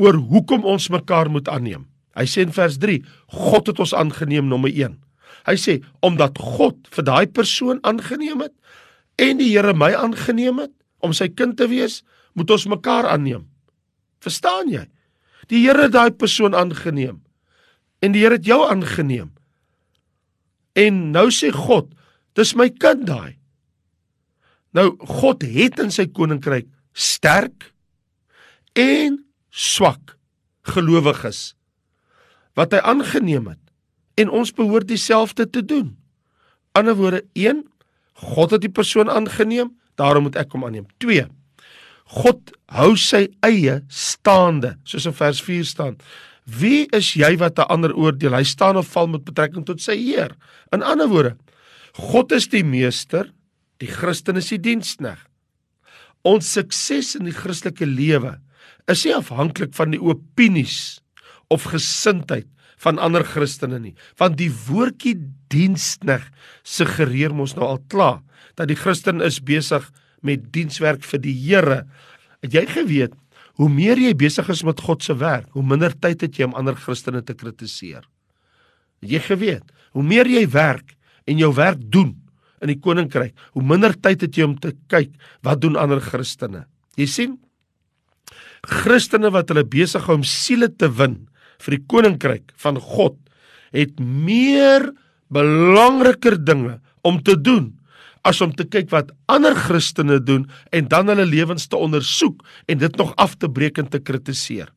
oor 0.00 0.16
hoekom 0.16 0.64
ons 0.64 0.88
mekaar 0.90 1.30
moet 1.30 1.48
aanneem. 1.48 1.84
Hy 2.16 2.26
sê 2.30 2.46
in 2.46 2.54
vers 2.54 2.78
3: 2.80 3.02
God 3.30 3.68
het 3.70 3.80
ons 3.82 3.94
aangeneem 3.94 4.48
nommer 4.48 4.72
1 4.72 4.96
Hy 5.44 5.56
sê 5.60 5.78
omdat 6.04 6.40
God 6.40 6.88
vir 6.94 7.06
daai 7.06 7.26
persoon 7.28 7.80
aangeneem 7.84 8.46
het 8.46 8.54
en 9.20 9.38
die 9.38 9.52
Here 9.52 9.74
my 9.76 9.92
aangeneem 9.94 10.62
het 10.64 10.72
om 11.04 11.12
sy 11.12 11.28
kind 11.28 11.58
te 11.60 11.68
wees, 11.68 12.00
moet 12.32 12.48
ons 12.50 12.64
mekaar 12.66 13.06
aanneem. 13.12 13.44
Verstaan 14.24 14.72
jy? 14.72 14.86
Die 15.52 15.60
Here 15.66 15.86
het 15.86 15.94
daai 15.94 16.16
persoon 16.16 16.56
aangeneem 16.56 17.20
en 18.00 18.16
die 18.16 18.24
Here 18.24 18.40
het 18.40 18.48
jou 18.48 18.62
aangeneem. 18.64 19.34
En 20.74 21.12
nou 21.14 21.28
sê 21.30 21.52
God, 21.54 21.92
dis 22.34 22.54
my 22.58 22.70
kind 22.72 23.04
daai. 23.08 23.36
Nou 24.74 24.94
God 24.98 25.44
het 25.46 25.78
in 25.82 25.92
sy 25.94 26.06
koninkryk 26.10 26.66
sterk 26.94 27.70
en 28.78 29.20
swak 29.50 30.16
gelowiges 30.66 31.52
wat 32.58 32.74
hy 32.74 32.80
aangeneem 32.86 33.46
het 33.52 33.62
en 34.18 34.30
ons 34.30 34.52
behoort 34.54 34.86
dieselfde 34.88 35.46
te 35.50 35.62
doen. 35.62 35.94
Ander 36.74 36.94
woorde 36.98 37.22
1 37.34 37.64
God 38.14 38.52
het 38.54 38.62
die 38.62 38.70
persoon 38.70 39.10
aangeneem, 39.10 39.72
daarom 39.98 40.28
moet 40.28 40.36
ek 40.38 40.52
hom 40.54 40.66
aanneem. 40.66 40.86
2 41.02 41.26
God 42.14 42.52
hou 42.74 42.92
sy 43.00 43.24
eie 43.46 43.78
staande, 43.88 44.74
soos 44.84 45.06
in 45.08 45.16
vers 45.16 45.40
4 45.42 45.64
staan. 45.66 45.96
Wie 46.44 46.84
is 46.92 47.14
jy 47.16 47.32
wat 47.40 47.58
'n 47.58 47.70
ander 47.72 47.94
oordeel? 47.96 48.36
Hy 48.36 48.44
staan 48.44 48.76
of 48.76 48.92
val 48.92 49.06
met 49.06 49.24
betrekking 49.24 49.64
tot 49.64 49.80
sy 49.80 49.96
Heer. 49.96 50.36
In 50.72 50.82
ander 50.82 51.08
woorde, 51.08 51.36
God 51.94 52.32
is 52.32 52.48
die 52.48 52.64
meester, 52.64 53.32
die 53.82 53.90
Christen 53.90 54.38
is 54.40 54.50
die 54.52 54.60
dienskneg. 54.62 55.18
Ons 56.24 56.52
sukses 56.56 57.14
in 57.18 57.28
die 57.28 57.36
Christelike 57.36 57.86
lewe 57.88 58.38
is 58.90 59.04
nie 59.04 59.14
afhanklik 59.16 59.74
van 59.76 59.92
die 59.94 60.00
opinies 60.00 61.00
of 61.52 61.68
gesindheid 61.72 62.48
van 62.84 63.00
ander 63.00 63.24
Christene 63.24 63.78
nie, 63.80 63.94
want 64.20 64.38
die 64.40 64.50
woordjie 64.66 65.16
dienskneg 65.52 66.26
suggereer 66.66 67.32
mos 67.36 67.54
nou 67.56 67.66
al 67.74 67.82
klaar 67.92 68.20
dat 68.58 68.68
die 68.70 68.78
Christen 68.78 69.24
is 69.24 69.40
besig 69.40 69.86
met 70.24 70.50
dienswerk 70.54 71.04
vir 71.04 71.20
die 71.20 71.34
Here. 71.36 71.84
Het 72.44 72.60
jy 72.60 72.64
geweet 72.72 73.14
hoe 73.60 73.68
meer 73.70 74.00
jy 74.00 74.14
besig 74.18 74.48
is 74.50 74.64
met 74.66 74.80
God 74.82 75.04
se 75.04 75.14
werk, 75.14 75.46
hoe 75.54 75.62
minder 75.62 75.92
tyd 75.94 76.24
het 76.26 76.38
jy 76.38 76.48
om 76.48 76.56
ander 76.58 76.74
Christene 76.74 77.22
te 77.22 77.36
kritiseer? 77.38 78.02
Het 79.04 79.16
jy 79.16 79.22
geweet 79.28 79.74
hoe 79.94 80.02
meer 80.02 80.28
jy 80.28 80.44
werk 80.50 80.96
en 81.30 81.38
jou 81.38 81.52
werk 81.54 81.80
doen 81.92 82.16
in 82.62 82.70
die 82.72 82.80
koninkryk, 82.80 83.34
hoe 83.52 83.62
minder 83.62 83.94
tyd 83.94 84.22
het 84.22 84.36
jy 84.36 84.46
om 84.46 84.58
te 84.58 84.72
kyk 84.88 85.12
wat 85.42 85.60
doen 85.60 85.76
ander 85.76 86.00
Christene? 86.00 86.64
Jy 86.96 87.06
sien 87.10 87.38
Christene 88.64 89.30
wat 89.34 89.50
hulle 89.52 89.64
besig 89.68 90.06
hou 90.08 90.16
om 90.20 90.26
siele 90.26 90.70
te 90.70 90.88
win 90.88 91.24
vir 91.64 91.76
die 91.76 91.84
koninkryk 91.90 92.54
van 92.60 92.78
God 92.80 93.18
het 93.74 93.98
meer 94.00 94.92
belangriker 95.34 96.38
dinge 96.38 96.78
om 97.04 97.20
te 97.22 97.34
doen 97.36 97.72
as 98.24 98.40
om 98.40 98.54
te 98.56 98.64
kyk 98.64 98.88
wat 98.94 99.12
ander 99.28 99.56
Christene 99.66 100.16
doen 100.22 100.46
en 100.72 100.88
dan 100.88 101.10
hulle 101.12 101.26
lewens 101.28 101.68
te 101.68 101.76
ondersoek 101.76 102.40
en 102.70 102.80
dit 102.80 102.96
nog 102.96 103.12
af 103.20 103.36
te 103.36 103.50
breek 103.50 103.78
en 103.82 103.90
te 103.90 104.00
kritiseer. 104.00 104.70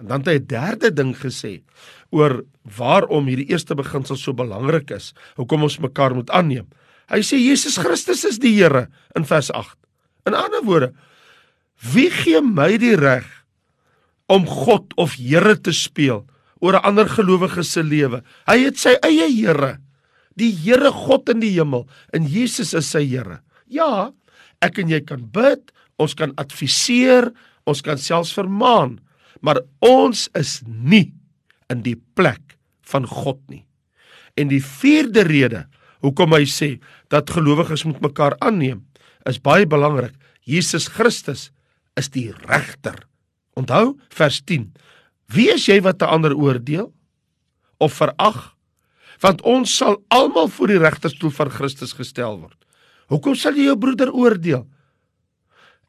En 0.00 0.10
dan 0.10 0.20
het 0.20 0.28
hy 0.28 0.36
'n 0.38 0.46
derde 0.46 0.90
ding 0.92 1.14
gesê 1.16 1.62
oor 2.10 2.44
waarom 2.76 3.26
hierdie 3.26 3.48
eerste 3.48 3.74
beginsel 3.74 4.16
so 4.16 4.32
belangrik 4.32 4.90
is. 4.90 5.14
Hoekom 5.36 5.62
ons 5.62 5.78
mekaar 5.78 6.14
moet 6.14 6.30
aanneem. 6.30 6.68
Hy 7.10 7.20
sê 7.26 7.40
Jesus 7.42 7.78
Christus 7.80 8.24
is 8.24 8.38
die 8.38 8.54
Here 8.54 8.86
in 9.18 9.26
vers 9.26 9.50
8. 9.50 9.74
In 10.30 10.36
ander 10.38 10.62
woorde, 10.62 10.90
wie 11.92 12.10
gee 12.12 12.40
my 12.44 12.76
die 12.78 12.94
reg 12.98 13.26
om 14.30 14.46
God 14.46 14.94
of 15.00 15.18
Here 15.18 15.56
te 15.58 15.74
speel 15.74 16.26
oor 16.60 16.76
'n 16.76 16.84
ander 16.84 17.08
gelowige 17.08 17.64
se 17.64 17.82
lewe? 17.82 18.22
Hy 18.46 18.58
het 18.64 18.78
sy 18.78 18.94
eie 19.02 19.26
Here 19.26 19.80
die 20.40 20.50
Here 20.54 20.90
God 20.94 21.28
in 21.32 21.42
die 21.44 21.52
hemel 21.56 21.86
en 22.16 22.28
Jesus 22.28 22.74
is 22.76 22.90
sy 22.92 23.04
Here. 23.04 23.40
Ja, 23.66 24.12
ek 24.64 24.80
en 24.82 24.90
jy 24.92 25.00
kan 25.04 25.24
bid, 25.32 25.72
ons 26.00 26.14
kan 26.16 26.32
adviseer, 26.40 27.30
ons 27.68 27.82
kan 27.84 28.00
selfs 28.00 28.32
vermaan, 28.36 28.98
maar 29.44 29.60
ons 29.84 30.28
is 30.38 30.60
nie 30.66 31.12
in 31.70 31.84
die 31.84 31.96
plek 32.16 32.56
van 32.90 33.06
God 33.06 33.40
nie. 33.48 33.64
En 34.36 34.50
die 34.50 34.62
vierde 34.62 35.24
rede 35.28 35.66
hoekom 36.00 36.32
hy 36.36 36.44
sê 36.48 36.78
dat 37.08 37.30
gelowiges 37.30 37.84
moet 37.84 38.00
mekaar 38.00 38.36
aanneem, 38.40 38.84
is 39.28 39.40
baie 39.40 39.66
belangrik. 39.66 40.14
Jesus 40.44 40.88
Christus 40.88 41.50
is 41.96 42.08
die 42.08 42.30
regter. 42.48 42.96
Onthou 43.56 43.98
vers 44.14 44.40
10. 44.46 44.70
Wie 45.30 45.50
is 45.52 45.68
jy 45.68 45.80
wat 45.80 46.02
'n 46.02 46.08
ander 46.08 46.34
oordeel 46.34 46.92
of 47.78 47.92
verag 47.92 48.56
want 49.20 49.42
ons 49.44 49.72
sal 49.76 49.98
almal 50.08 50.48
voor 50.48 50.72
die 50.72 50.80
regterstoel 50.80 51.32
van 51.36 51.50
Christus 51.52 51.92
gestel 51.92 52.38
word. 52.40 52.56
Hoekom 53.12 53.36
sal 53.36 53.56
jy 53.58 53.68
jou 53.68 53.76
broeder 53.80 54.12
oordeel? 54.16 54.64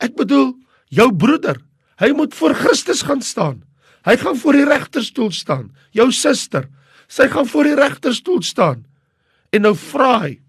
Ek 0.02 0.18
bedoel, 0.18 0.56
jou 0.92 1.08
broeder, 1.16 1.62
hy 2.02 2.12
moet 2.18 2.36
voor 2.36 2.56
Christus 2.58 3.06
gaan 3.08 3.22
staan. 3.24 3.62
Hy 4.04 4.18
gaan 4.18 4.38
voor 4.42 4.58
die 4.58 4.66
regterstoel 4.66 5.30
staan. 5.32 5.70
Jou 5.94 6.10
suster, 6.12 6.66
sy 7.08 7.30
gaan 7.32 7.48
voor 7.48 7.70
die 7.70 7.78
regterstoel 7.78 8.42
staan. 8.44 8.84
En 9.52 9.62
nou 9.62 9.76
vra 9.76 10.14
hy. 10.26 10.40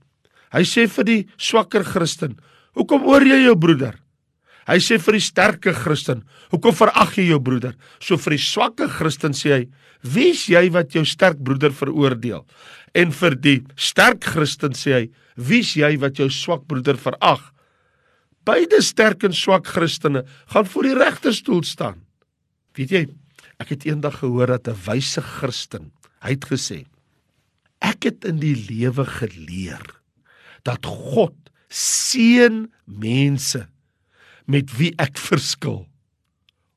Hy 0.52 0.62
sê 0.68 0.86
vir 0.86 1.04
die 1.04 1.20
swakker 1.38 1.84
Christen, 1.84 2.38
"Hoekom 2.74 3.02
oor 3.08 3.22
jy 3.22 3.44
jou 3.44 3.56
broeder?" 3.56 3.98
Hy 4.68 4.78
sê 4.78 4.98
vir 5.00 5.12
die 5.12 5.20
sterker 5.20 5.74
Christen, 5.74 6.22
"Hoekom 6.50 6.74
verag 6.74 7.16
jy 7.16 7.28
jou 7.30 7.40
broeder?" 7.40 7.74
So 8.00 8.16
vir 8.16 8.36
die 8.36 8.44
swakker 8.44 8.88
Christen 8.88 9.32
sê 9.32 9.50
hy, 9.50 9.68
"Wie's 10.02 10.46
jy 10.46 10.70
wat 10.70 10.92
jou 10.92 11.04
sterk 11.04 11.42
broeder 11.42 11.70
veroordeel?" 11.70 12.46
En 12.94 13.10
vir 13.10 13.34
die 13.34 13.64
sterk 13.76 14.22
Christen 14.24 14.72
sê 14.72 14.92
hy, 14.94 15.10
"Wie's 15.36 15.74
jy 15.74 15.98
wat 15.98 16.16
jou 16.16 16.28
swak 16.28 16.68
broeder 16.68 16.96
verag?" 16.96 17.52
Beide 18.44 18.82
sterk 18.82 19.24
en 19.24 19.32
swak 19.32 19.66
Christene 19.66 20.24
gaan 20.46 20.66
voor 20.66 20.82
die 20.82 20.94
regterstoel 20.94 21.62
staan. 21.62 22.02
Weet 22.74 22.90
jy, 22.90 23.06
ek 23.60 23.68
het 23.68 23.86
eendag 23.86 24.18
gehoor 24.18 24.46
dat 24.46 24.68
'n 24.68 24.78
wyse 24.86 25.20
Christen, 25.20 25.92
hy 26.22 26.30
het 26.30 26.44
gesê, 26.44 26.84
"Ek 27.82 28.06
het 28.06 28.24
in 28.24 28.38
die 28.38 28.54
lewe 28.54 29.04
geleer 29.04 29.82
dat 30.62 30.86
God 30.86 31.34
seën 31.68 32.68
mense 32.84 33.66
met 34.46 34.70
wie 34.76 34.92
ek 35.00 35.18
verskil. 35.18 35.86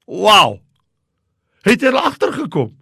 Wow. 0.08 0.62
Het 1.66 1.82
jy 1.82 1.94
agtergekom? 1.98 2.74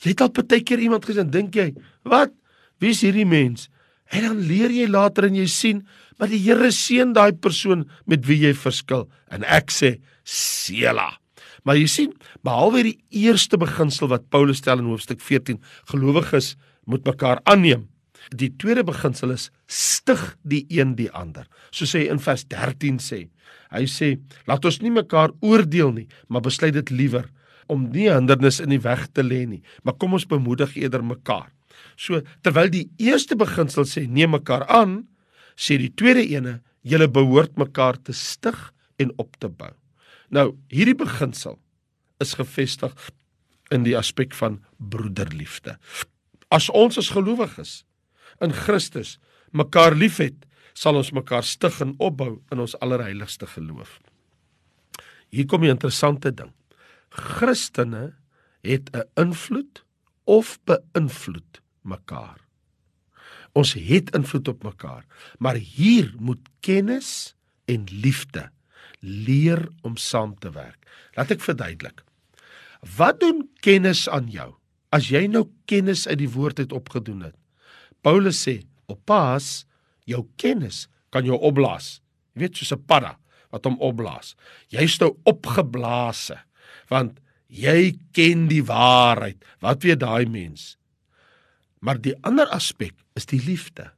Jy 0.00 0.14
het 0.14 0.24
al 0.24 0.32
baie 0.32 0.62
keer 0.64 0.80
iemand 0.80 1.04
gesien, 1.04 1.30
dink 1.30 1.54
jy, 1.54 1.70
wat? 2.08 2.32
Wie 2.80 2.94
is 2.94 3.02
hierdie 3.04 3.28
mens? 3.28 3.68
En 4.10 4.24
dan 4.24 4.40
leer 4.48 4.72
jy 4.72 4.88
later 4.88 5.28
en 5.28 5.36
jy 5.36 5.46
sien, 5.46 5.82
maar 6.18 6.30
die 6.32 6.40
Here 6.40 6.70
seën 6.72 7.12
daai 7.14 7.32
persoon 7.36 7.84
met 8.08 8.24
wie 8.26 8.40
jy 8.40 8.54
verskil. 8.56 9.06
En 9.30 9.44
ek 9.44 9.70
sê, 9.70 9.98
Sela. 10.24 11.12
Maar 11.64 11.76
jy 11.76 11.86
sien, 11.92 12.14
behalwe 12.44 12.82
die 12.88 12.96
eerste 13.28 13.60
beginsel 13.60 14.08
wat 14.10 14.30
Paulus 14.32 14.62
stel 14.64 14.80
in 14.80 14.88
hoofstuk 14.88 15.20
14, 15.20 15.60
gelowiges 15.92 16.54
moet 16.90 17.06
mekaar 17.06 17.40
aanneem. 17.48 17.88
Die 18.36 18.50
tweede 18.60 18.84
beginsel 18.84 19.32
is 19.34 19.48
stig 19.70 20.20
die 20.42 20.64
een 20.68 20.94
die 20.98 21.08
ander. 21.16 21.46
Soos 21.72 21.94
hy 21.96 22.04
in 22.12 22.20
vers 22.22 22.44
13 22.50 23.00
sê. 23.02 23.24
Hy 23.70 23.84
sê, 23.90 24.16
laat 24.50 24.66
ons 24.66 24.80
nie 24.82 24.92
mekaar 24.92 25.32
oordeel 25.40 25.94
nie, 25.94 26.08
maar 26.28 26.44
besluit 26.44 26.74
dit 26.76 26.92
liewer 26.92 27.30
om 27.70 27.86
nie 27.94 28.08
hindernis 28.10 28.58
in 28.62 28.72
die 28.74 28.82
weg 28.82 29.06
te 29.14 29.22
lê 29.22 29.44
nie, 29.46 29.62
maar 29.86 29.94
kom 29.94 30.16
ons 30.18 30.26
bemoedig 30.26 30.74
eerder 30.80 31.04
mekaar. 31.06 31.48
So 31.94 32.20
terwyl 32.44 32.70
die 32.72 32.88
eerste 32.98 33.38
beginsel 33.38 33.86
sê 33.86 34.06
neem 34.10 34.34
mekaar 34.34 34.66
aan, 34.66 35.04
sê 35.54 35.78
die 35.78 35.92
tweede 35.94 36.24
ene, 36.26 36.58
julle 36.82 37.06
behoort 37.12 37.58
mekaar 37.60 37.98
te 38.02 38.14
stig 38.16 38.58
en 39.00 39.12
op 39.22 39.36
te 39.38 39.48
bou. 39.48 39.72
Nou, 40.34 40.52
hierdie 40.72 40.96
beginsel 40.98 41.58
is 42.22 42.34
gefestig 42.38 42.94
in 43.74 43.84
die 43.86 43.96
aspek 43.98 44.34
van 44.34 44.60
broederliefde. 44.78 45.76
As 46.50 46.68
ons 46.74 46.98
as 46.98 47.12
gelowiges 47.14 47.84
in 48.42 48.52
Christus 48.52 49.18
mekaar 49.54 49.94
liefhet, 49.94 50.46
sal 50.74 50.98
ons 50.98 51.12
mekaar 51.14 51.46
stig 51.46 51.80
en 51.82 51.94
opbou 52.02 52.40
in 52.52 52.62
ons 52.62 52.76
allerheiligste 52.82 53.46
geloof. 53.54 53.98
Hier 55.30 55.46
kom 55.46 55.62
'n 55.62 55.76
interessante 55.76 56.34
ding. 56.34 56.52
Christene 57.10 58.14
het 58.62 58.90
'n 58.94 59.06
invloed 59.14 59.84
of 60.24 60.58
beïnvloed 60.64 61.60
mekaar. 61.82 62.38
Ons 63.52 63.74
het 63.74 64.14
invloed 64.14 64.48
op 64.48 64.62
mekaar, 64.62 65.04
maar 65.38 65.54
hier 65.54 66.14
moet 66.18 66.48
kennis 66.60 67.34
en 67.66 67.84
liefde 67.90 68.50
leer 69.00 69.68
om 69.82 69.96
saam 69.96 70.38
te 70.38 70.50
werk. 70.50 70.86
Laat 71.14 71.30
ek 71.30 71.40
verduidelik. 71.40 72.04
Wat 72.96 73.20
doen 73.20 73.48
kennis 73.60 74.08
aan 74.08 74.28
jou? 74.30 74.59
As 74.90 75.08
jy 75.10 75.26
nou 75.30 75.46
kennis 75.70 76.06
uit 76.08 76.18
die 76.18 76.30
woord 76.30 76.58
het 76.58 76.72
opgedoen 76.74 77.22
het, 77.28 77.36
Paulus 78.02 78.46
sê, 78.46 78.66
"Oppas, 78.88 79.66
jou 80.04 80.26
kennis 80.36 80.88
kan 81.10 81.24
jou 81.24 81.38
opblaas." 81.38 82.00
Jy 82.34 82.40
weet 82.40 82.56
soos 82.56 82.72
'n 82.72 82.84
padda 82.86 83.16
wat 83.50 83.64
hom 83.64 83.78
opblaas. 83.80 84.34
Jy's 84.72 84.98
nou 85.00 85.16
opgeblaase 85.24 86.38
want 86.90 87.20
jy 87.46 87.98
ken 88.12 88.48
die 88.48 88.62
waarheid. 88.66 89.38
Wat 89.62 89.82
weet 89.82 90.00
daai 90.00 90.26
mens? 90.26 90.76
Maar 91.80 92.00
die 92.02 92.14
ander 92.26 92.46
aspek 92.50 92.94
is 93.14 93.26
die 93.26 93.40
liefde. 93.44 93.90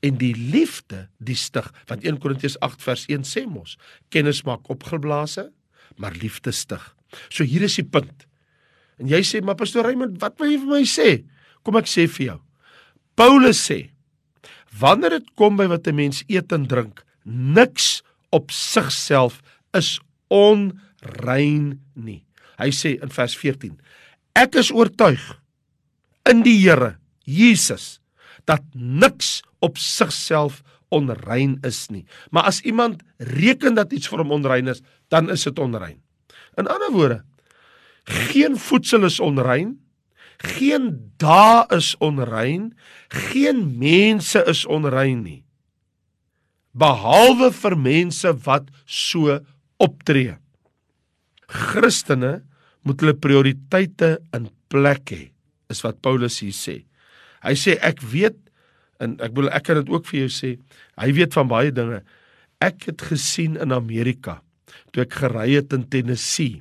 En 0.00 0.16
die 0.16 0.32
liefde 0.34 1.08
die 1.18 1.36
stig, 1.36 1.66
want 1.86 2.04
1 2.04 2.18
Korintiërs 2.22 2.56
8 2.64 2.82
vers 2.82 3.04
1 3.10 3.26
sê 3.28 3.44
mos, 3.46 3.76
kennis 4.08 4.42
maak 4.48 4.70
opgeblaase, 4.72 5.50
maar 6.00 6.16
liefde 6.16 6.54
stig. 6.56 6.82
So 7.28 7.44
hier 7.44 7.66
is 7.66 7.76
die 7.76 7.84
punt. 7.84 8.29
En 9.00 9.08
jy 9.08 9.22
sê, 9.24 9.42
"Maar 9.42 9.56
pastoor 9.56 9.84
Raymond, 9.84 10.20
wat 10.20 10.38
wil 10.38 10.50
jy 10.50 10.58
vir 10.58 10.66
my 10.66 10.82
sê?" 10.84 11.24
Kom 11.64 11.76
ek 11.76 11.86
sê 11.86 12.06
vir 12.08 12.26
jou. 12.26 12.40
Paulus 13.16 13.60
sê, 13.70 13.90
wanneer 14.78 15.10
dit 15.18 15.34
kom 15.36 15.56
by 15.56 15.66
wat 15.66 15.86
'n 15.86 15.94
mens 15.94 16.24
eet 16.28 16.52
en 16.52 16.66
drink, 16.66 17.04
niks 17.24 18.02
op 18.30 18.50
sigself 18.50 19.42
is 19.74 20.00
onrein 20.28 21.80
nie. 21.94 22.24
Hy 22.58 22.70
sê 22.70 23.02
in 23.02 23.08
vers 23.08 23.36
14: 23.36 23.80
Ek 24.36 24.54
is 24.54 24.70
oortuig 24.70 25.20
in 26.30 26.42
die 26.42 26.58
Here 26.60 26.98
Jesus 27.24 28.00
dat 28.48 28.62
niks 28.74 29.42
op 29.60 29.78
sigself 29.78 30.62
onrein 30.90 31.58
is 31.66 31.88
nie. 31.90 32.04
Maar 32.30 32.50
as 32.50 32.60
iemand 32.66 33.02
reken 33.18 33.74
dat 33.74 33.92
iets 33.92 34.08
vir 34.10 34.24
hom 34.24 34.32
onrein 34.40 34.68
is, 34.68 34.82
dan 35.08 35.30
is 35.30 35.44
dit 35.46 35.58
onrein. 35.58 36.00
In 36.58 36.66
ander 36.66 36.90
woorde, 36.92 37.20
geen 38.08 38.56
voedsel 38.58 39.04
is 39.08 39.20
onrein, 39.20 39.76
geen 40.40 41.12
dae 41.20 41.66
is 41.76 41.92
onrein, 42.00 42.70
geen 43.08 43.64
mense 43.78 44.42
is 44.48 44.64
onrein 44.66 45.22
nie. 45.24 45.40
Behalwe 46.72 47.50
vir 47.52 47.76
mense 47.76 48.30
wat 48.46 48.70
so 48.86 49.40
optree. 49.82 50.36
Christene 51.50 52.40
moet 52.86 53.02
hulle 53.02 53.16
prioriteite 53.18 54.18
in 54.36 54.48
plek 54.70 55.12
hê, 55.12 55.24
is 55.70 55.82
wat 55.84 55.98
Paulus 56.04 56.38
hier 56.40 56.54
sê. 56.56 56.76
Hy 57.44 57.56
sê 57.58 57.76
ek 57.84 58.00
weet 58.12 58.38
en 59.00 59.16
ek 59.24 59.34
wil 59.36 59.50
ek 59.50 59.66
kan 59.66 59.80
dit 59.80 59.90
ook 59.90 60.06
vir 60.08 60.24
jou 60.24 60.32
sê. 60.32 60.54
Hy 61.00 61.10
weet 61.16 61.34
van 61.36 61.48
baie 61.50 61.72
dinge. 61.74 62.02
Ek 62.60 62.84
het 62.90 63.02
gesien 63.10 63.56
in 63.60 63.72
Amerika 63.72 64.40
toe 64.92 65.04
ek 65.04 65.16
gery 65.22 65.48
het 65.56 65.72
in 65.74 65.86
Tennessee 65.90 66.60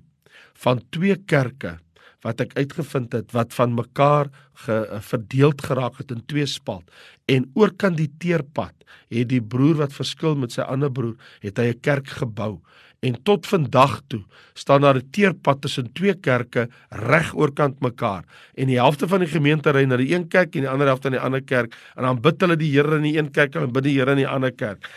van 0.63 0.81
twee 0.89 1.15
kerke 1.15 1.77
wat 2.25 2.41
ek 2.43 2.57
uitgevind 2.57 3.13
het 3.15 3.31
wat 3.31 3.53
van 3.55 3.77
mekaar 3.77 4.27
ge, 4.65 4.75
verdeeld 5.11 5.61
geraak 5.63 6.01
het 6.01 6.11
in 6.11 6.25
twee 6.25 6.45
spalt 6.45 6.89
en 7.31 7.47
oorkant 7.55 7.97
die 7.97 8.11
teerpad 8.19 8.75
het 9.09 9.29
die 9.29 9.41
broer 9.41 9.79
wat 9.83 9.95
verskil 9.95 10.35
met 10.35 10.55
sy 10.55 10.65
ander 10.67 10.91
broer 10.91 11.15
het 11.45 11.57
hy 11.57 11.71
'n 11.71 11.79
kerk 11.81 12.07
gebou 12.21 12.59
En 12.99 13.15
tot 13.23 13.47
vandag 13.47 14.01
toe 14.07 14.23
staan 14.53 14.81
daar 14.81 14.95
'n 14.95 15.09
teerpad 15.09 15.61
tussen 15.61 15.91
twee 15.91 16.13
kerke 16.13 16.69
reg 16.89 17.35
oorkant 17.35 17.79
mekaar. 17.79 18.23
En 18.53 18.67
die 18.67 18.75
helfte 18.75 19.07
van 19.07 19.19
die 19.19 19.27
gemeente 19.27 19.71
ry 19.71 19.83
na 19.83 19.95
die 19.95 20.13
een 20.13 20.27
kerk 20.27 20.55
en 20.55 20.61
die 20.61 20.69
ander 20.69 20.87
helfte 20.87 21.09
na 21.09 21.15
die 21.15 21.25
ander 21.25 21.41
kerk 21.41 21.75
en 21.95 22.03
dan 22.03 22.21
bid 22.21 22.41
hulle 22.41 22.55
die 22.55 22.71
Here 22.71 22.95
in 22.95 23.03
die 23.03 23.17
een 23.17 23.31
kerk 23.31 23.55
en 23.55 23.71
bid 23.71 23.83
die 23.83 23.97
Here 23.97 24.11
in 24.11 24.17
die 24.17 24.27
ander 24.27 24.51
kerk. 24.51 24.89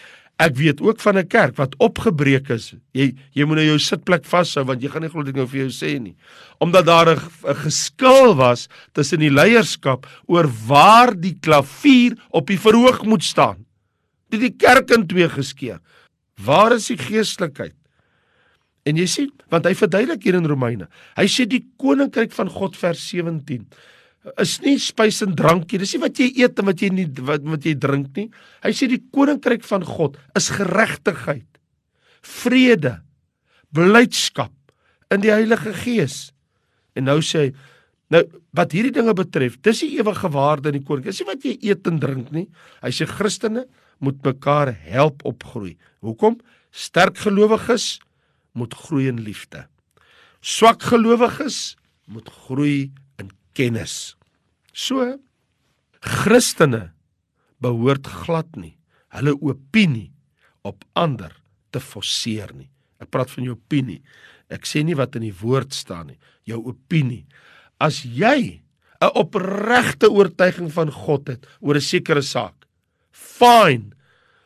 Ek 0.42 0.56
weet 0.58 0.80
ook 0.82 1.00
van 1.00 1.18
'n 1.18 1.26
kerk 1.26 1.56
wat 1.56 1.76
opgebreek 1.78 2.48
is. 2.50 2.74
Jy 2.92 3.14
jy 3.30 3.44
moet 3.44 3.56
nou 3.56 3.66
jou 3.66 3.78
sitplek 3.78 4.24
vashou 4.24 4.64
want 4.64 4.82
jy 4.82 4.88
gaan 4.88 5.02
nie 5.02 5.10
glo 5.10 5.22
dit 5.22 5.36
nou 5.36 5.46
vir 5.46 5.60
jou 5.60 5.70
sê 5.70 6.00
nie. 6.00 6.16
Omdat 6.58 6.86
daar 6.86 7.08
'n 7.14 7.54
geskil 7.64 8.34
was 8.34 8.68
tussen 8.92 9.20
die 9.20 9.30
leierskap 9.30 10.06
oor 10.26 10.48
waar 10.66 11.14
die 11.14 11.38
klavier 11.40 12.16
op 12.30 12.46
die 12.46 12.58
verhoog 12.58 13.04
moet 13.04 13.22
staan. 13.22 13.66
Dit 14.30 14.40
die 14.40 14.56
kerk 14.56 14.90
in 14.90 15.06
twee 15.06 15.28
geskeur. 15.28 15.78
Waar 16.36 16.72
is 16.72 16.86
die 16.86 16.98
geestelikheid? 16.98 17.74
En 18.84 18.96
jy 18.96 19.06
sien, 19.06 19.30
want 19.48 19.64
hy 19.64 19.74
verduidelik 19.74 20.22
hier 20.22 20.34
in 20.34 20.46
Romeine. 20.46 20.88
Hy 21.16 21.26
sê 21.26 21.46
die 21.46 21.64
koninkryk 21.78 22.32
van 22.32 22.48
God 22.48 22.76
vers 22.76 23.08
17 23.08 23.66
is 24.38 24.58
nie 24.62 24.76
spys 24.78 25.20
en 25.24 25.34
drankie. 25.38 25.80
Dis 25.82 25.94
nie 25.96 26.02
wat 26.04 26.20
jy 26.20 26.28
eet 26.44 26.60
en 26.60 26.68
wat 26.70 26.82
jy 26.82 26.90
nie 26.94 27.06
wat 27.26 27.42
wat 27.48 27.66
jy 27.66 27.74
drink 27.78 28.14
nie. 28.18 28.28
Hy 28.62 28.72
sê 28.76 28.88
die 28.90 29.02
koninkryk 29.14 29.66
van 29.66 29.86
God 29.86 30.18
is 30.38 30.52
geregtigheid, 30.54 31.48
vrede, 32.22 33.00
blydskap 33.74 34.54
in 35.12 35.24
die 35.24 35.32
Heilige 35.34 35.74
Gees. 35.82 36.30
En 36.94 37.08
nou 37.10 37.18
sê 37.24 37.48
hy 37.48 37.52
nou 38.12 38.22
wat 38.52 38.74
hierdie 38.76 38.92
dinge 38.92 39.14
betref, 39.16 39.56
dis 39.64 39.80
die 39.80 39.96
ewige 39.96 40.28
waarde 40.30 40.70
in 40.70 40.78
die 40.78 40.86
koninkryk. 40.86 41.10
Dis 41.10 41.22
nie 41.24 41.30
wat 41.32 41.46
jy 41.48 41.56
eet 41.72 41.90
en 41.90 42.00
drink 42.02 42.32
nie. 42.34 42.46
Hy 42.84 42.94
sê 42.94 43.08
Christene 43.10 43.66
moet 44.02 44.18
mekaar 44.26 44.74
help 44.86 45.22
opgroei. 45.26 45.74
Hoekom? 46.04 46.38
Sterk 46.72 47.18
gelowiges 47.24 47.98
moet 48.58 48.74
groei 48.86 49.08
in 49.10 49.22
liefde. 49.24 49.66
Swak 50.42 50.82
gelowiges 50.90 51.76
moet 52.10 52.28
groei 52.46 52.90
in 52.90 53.01
kennis. 53.54 54.16
So 54.72 55.18
Christene 56.02 56.90
behoort 57.62 58.06
glad 58.06 58.56
nie 58.56 58.76
hulle 59.12 59.34
opinie 59.44 60.10
op 60.64 60.84
ander 60.96 61.34
te 61.72 61.80
forceer 61.82 62.52
nie. 62.56 62.70
Ek 63.02 63.10
praat 63.12 63.32
van 63.34 63.46
jou 63.48 63.56
opinie. 63.56 64.00
Ek 64.52 64.66
sê 64.68 64.82
nie 64.84 64.96
wat 64.98 65.16
in 65.18 65.26
die 65.26 65.36
woord 65.42 65.74
staan 65.74 66.12
nie, 66.12 66.18
jou 66.48 66.60
opinie. 66.70 67.24
As 67.80 68.02
jy 68.04 68.62
'n 69.02 69.10
opregte 69.18 70.08
oortuiging 70.10 70.70
van 70.70 70.90
God 70.90 71.28
het 71.28 71.46
oor 71.60 71.76
'n 71.76 71.80
sekere 71.80 72.22
saak, 72.22 72.54
fine. 73.10 73.92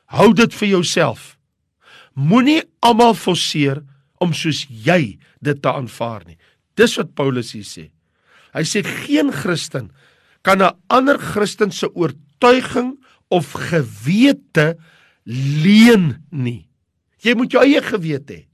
Hou 0.06 0.32
dit 0.32 0.54
vir 0.54 0.68
jouself. 0.68 1.36
Moenie 2.14 2.62
almal 2.80 3.14
forceer 3.14 3.82
om 4.20 4.32
soos 4.32 4.66
jy 4.68 5.18
dit 5.42 5.62
te 5.62 5.68
aanvaar 5.68 6.24
nie. 6.26 6.38
Dis 6.74 6.96
wat 6.96 7.14
Paulus 7.14 7.52
hier 7.52 7.64
sê. 7.64 7.90
Hy 8.56 8.64
sê 8.64 8.80
geen 8.82 9.32
Christen 9.32 9.92
kan 10.42 10.62
'n 10.62 10.72
ander 10.88 11.18
Christen 11.18 11.70
se 11.70 11.90
oortuiging 11.94 12.96
of 13.28 13.52
gewete 13.52 14.78
leen 15.24 16.24
nie. 16.30 16.68
Jy 17.18 17.34
moet 17.34 17.52
jou 17.52 17.62
eie 17.62 17.82
gewete 17.82 18.32
hê. 18.32 18.46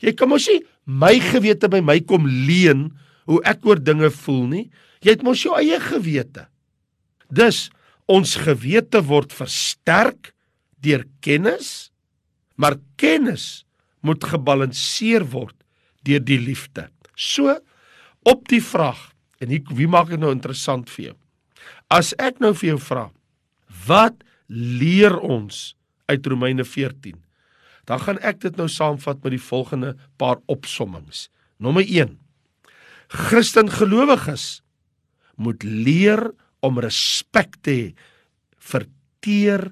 Jy 0.00 0.12
kan 0.12 0.28
mos 0.28 0.48
nie 0.48 0.64
my 0.84 1.18
gewete 1.20 1.68
by 1.68 1.80
my 1.80 2.00
kom 2.00 2.26
leen 2.26 2.90
hoe 3.26 3.40
ek 3.44 3.64
oor 3.66 3.78
dinge 3.78 4.10
voel 4.10 4.46
nie. 4.46 4.70
Jy 5.02 5.10
het 5.10 5.22
mos 5.22 5.42
jou 5.42 5.54
eie 5.54 5.78
gewete. 5.80 6.46
Dus 7.30 7.70
ons 8.06 8.36
gewete 8.36 9.02
word 9.02 9.32
versterk 9.32 10.32
deur 10.80 11.04
kennis, 11.20 11.90
maar 12.56 12.78
kennis 12.96 13.66
moet 14.00 14.22
gebalanseer 14.24 15.26
word 15.26 15.56
deur 16.06 16.22
die 16.22 16.38
liefde. 16.38 16.88
So 17.16 17.58
op 18.24 18.48
die 18.48 18.62
vraag 18.62 19.15
en 19.42 19.52
hier 19.52 19.74
wie 19.76 19.88
maak 19.90 20.10
dit 20.12 20.20
nou 20.20 20.32
interessant 20.34 20.90
vir 20.92 21.10
jou? 21.10 21.16
As 21.92 22.12
ek 22.22 22.40
nou 22.42 22.52
vir 22.56 22.74
jou 22.74 22.80
vra, 22.82 23.06
wat 23.86 24.22
leer 24.48 25.16
ons 25.18 25.74
uit 26.10 26.28
Romeine 26.30 26.64
14? 26.64 27.18
Dan 27.86 28.02
gaan 28.02 28.18
ek 28.26 28.40
dit 28.42 28.58
nou 28.58 28.66
saamvat 28.70 29.22
met 29.22 29.36
die 29.36 29.42
volgende 29.42 29.94
paar 30.18 30.40
opsommings. 30.50 31.28
Nommer 31.62 31.86
1. 31.86 32.16
Christen 33.28 33.70
gelowiges 33.70 34.60
moet 35.38 35.62
leer 35.62 36.28
om 36.66 36.80
respek 36.82 37.60
te 37.62 37.76
hê 37.76 37.86
vir 38.72 38.88
teer 39.22 39.70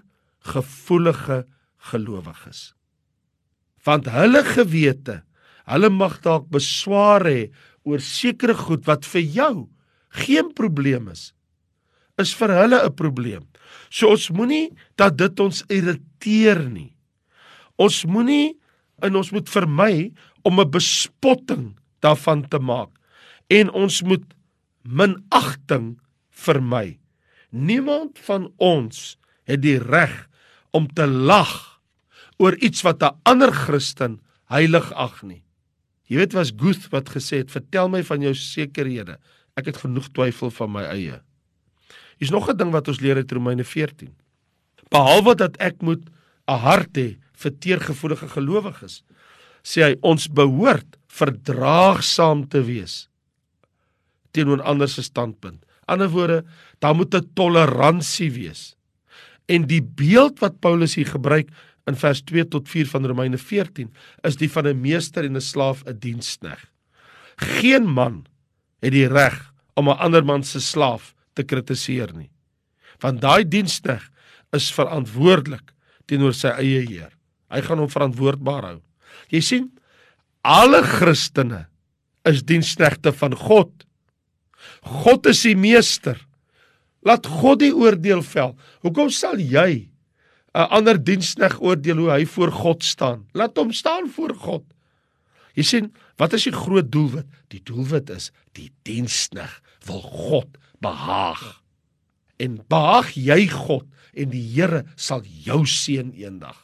gevoelige 0.55 1.43
gelowiges 1.91 2.75
want 3.85 4.09
hulle 4.13 4.43
gewete, 4.49 5.21
hulle 5.69 5.91
mag 5.93 6.19
dalk 6.25 6.49
beswaar 6.53 7.25
hê 7.29 7.41
oor 7.85 8.01
sekere 8.01 8.55
goed 8.55 8.87
wat 8.87 9.05
vir 9.05 9.23
jou 9.23 9.55
geen 10.15 10.53
probleem 10.55 11.09
is, 11.13 11.33
is 12.19 12.35
vir 12.35 12.49
hulle 12.49 12.79
'n 12.85 12.95
probleem. 12.95 13.45
So 13.91 14.11
ons 14.11 14.31
moenie 14.31 14.73
dat 14.97 15.17
dit 15.17 15.41
ons 15.41 15.65
irriteer 15.69 16.69
nie. 16.69 16.95
Ons 17.79 18.05
moenie 18.05 18.57
en 19.03 19.17
ons 19.17 19.31
moet 19.31 19.49
vermy 19.49 20.13
om 20.43 20.61
'n 20.61 20.71
bespotting 20.71 21.77
daarvan 22.01 22.49
te 22.49 22.59
maak 22.59 22.91
en 23.51 23.71
ons 23.71 24.03
moet 24.03 24.25
minagting 24.83 25.99
vermy. 26.31 26.99
Niemand 27.51 28.19
van 28.19 28.53
ons 28.57 29.17
het 29.45 29.63
die 29.63 29.79
reg 29.79 30.29
om 30.73 30.89
te 30.89 31.07
lag 31.07 31.81
oor 32.39 32.57
iets 32.59 32.83
wat 32.83 33.03
'n 33.03 33.17
ander 33.23 33.53
Christen 33.53 34.21
heilig 34.49 34.93
ag 34.93 35.23
nie. 35.23 35.44
Jy 36.15 36.21
weet 36.21 36.37
was 36.37 36.53
Guth 36.55 36.87
wat 36.93 37.11
gesê 37.11 37.43
het, 37.43 37.51
"Vertel 37.51 37.89
my 37.91 38.03
van 38.07 38.21
jou 38.23 38.35
sekerhede. 38.35 39.19
Ek 39.57 39.67
het 39.67 39.77
genoeg 39.77 40.09
twyfel 40.13 40.51
van 40.51 40.71
my 40.71 40.83
eie." 40.83 41.21
Hier's 42.19 42.31
nog 42.31 42.49
'n 42.49 42.57
ding 42.57 42.71
wat 42.71 42.89
ons 42.89 43.01
leer 43.01 43.17
uit 43.17 43.33
Romeine 43.33 43.65
14. 43.65 44.15
Behalwe 44.91 45.35
dat 45.35 45.57
ek 45.57 45.83
moet 45.83 46.03
'n 46.47 46.59
hart 46.59 46.97
hê 46.97 47.17
vir 47.33 47.51
teergevoelige 47.59 48.29
gelowiges, 48.29 49.03
sê 49.65 49.83
hy 49.83 49.97
ons 50.03 50.29
behoort 50.29 50.97
verdraagsaam 51.09 52.49
te 52.49 52.63
wees 52.63 53.09
teenoor 54.33 54.63
ander 54.63 54.89
se 54.89 55.03
standpunt. 55.03 55.65
Ander 55.87 56.11
woorde, 56.11 56.45
daar 56.79 56.95
moet 56.95 57.15
'n 57.15 57.31
toleransie 57.35 58.33
wees. 58.33 58.77
En 59.47 59.67
die 59.67 59.83
beeld 59.83 60.39
wat 60.39 60.61
Paulus 60.61 60.95
hier 60.95 61.07
gebruik 61.07 61.49
in 61.87 61.97
vers 61.97 62.23
2 62.25 62.47
tot 62.49 62.69
4 62.69 62.89
van 62.89 63.07
Romeine 63.07 63.39
14 63.39 63.91
is 64.25 64.37
die 64.41 64.51
van 64.51 64.67
'n 64.67 64.81
meester 64.81 65.25
en 65.25 65.37
'n 65.37 65.41
slaaf 65.41 65.83
'n 65.87 65.99
dienskneg. 65.99 66.61
Geen 67.37 67.87
man 67.87 68.27
het 68.81 68.93
die 68.93 69.09
reg 69.09 69.53
om 69.75 69.89
'n 69.89 69.99
ander 69.99 70.25
man 70.25 70.43
se 70.45 70.61
slaaf 70.61 71.15
te 71.35 71.43
kritiseer 71.43 72.15
nie. 72.15 72.31
Want 73.01 73.21
daai 73.21 73.45
dienskneg 73.49 74.11
is 74.53 74.73
verantwoordelik 74.73 75.73
teenoor 76.07 76.35
sy 76.35 76.49
eie 76.49 76.87
Heer. 76.87 77.13
Hy 77.51 77.61
gaan 77.61 77.79
hom 77.79 77.89
verantwoordbaar 77.89 78.63
hou. 78.63 78.81
Jy 79.29 79.41
sien, 79.41 79.71
alle 80.43 80.83
Christene 80.83 81.67
is 82.25 82.43
diensknegte 82.43 83.13
van 83.13 83.35
God. 83.37 83.85
God 84.83 85.27
is 85.27 85.43
die 85.43 85.57
meester. 85.57 86.19
Laat 87.05 87.27
God 87.27 87.59
die 87.59 87.75
oordeel 87.75 88.23
vel. 88.23 88.57
Hoekom 88.81 89.11
sal 89.11 89.41
jy 89.41 89.91
'n 90.55 90.71
ander 90.71 90.99
dienskneg 91.03 91.59
oordeel 91.61 91.99
hoe 91.99 92.11
hy 92.11 92.27
voor 92.27 92.53
God 92.53 92.85
staan? 92.85 93.27
Laat 93.33 93.57
hom 93.59 93.73
staan 93.73 94.07
voor 94.11 94.35
God. 94.35 94.65
Jy 95.55 95.63
sien, 95.63 95.91
wat 96.19 96.33
is 96.33 96.47
die 96.47 96.55
groot 96.55 96.91
doelwit? 96.93 97.27
Die 97.51 97.63
doelwit 97.63 98.11
is 98.11 98.31
die 98.59 98.71
dienskneg 98.87 99.61
wil 99.87 100.03
God 100.03 100.59
behaag. 100.83 101.63
En 102.39 102.61
behaag 102.71 103.15
jy 103.15 103.49
God 103.51 103.87
en 104.15 104.31
die 104.31 104.43
Here 104.55 104.85
sal 104.95 105.23
jou 105.27 105.65
seën 105.67 106.13
eendag. 106.15 106.59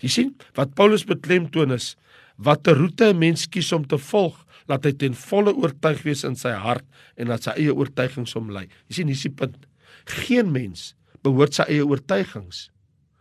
Jy 0.00 0.08
sien, 0.08 0.34
wat 0.56 0.76
Paulus 0.78 1.04
beklemtoon 1.04 1.74
is, 1.76 1.96
watter 2.36 2.76
roete 2.76 3.12
'n 3.12 3.18
mens 3.18 3.48
kies 3.48 3.72
om 3.72 3.84
te 3.86 3.98
volg, 3.98 4.46
laat 4.68 4.84
hy 4.84 4.92
ten 4.92 5.14
volle 5.14 5.52
oortuig 5.52 6.02
wees 6.02 6.24
in 6.24 6.36
sy 6.36 6.52
hart 6.52 6.84
en 7.16 7.28
laat 7.28 7.42
sy 7.42 7.50
eie 7.50 7.74
oortuigings 7.74 8.32
hom 8.32 8.50
lei. 8.50 8.68
Jy 8.88 8.94
sien, 8.94 9.08
hier's 9.08 9.22
die 9.22 9.30
punt. 9.34 9.66
Geen 10.04 10.52
mens 10.52 10.94
behoort 11.22 11.54
sy 11.54 11.62
eie 11.68 11.84
oortuigings, 11.84 12.70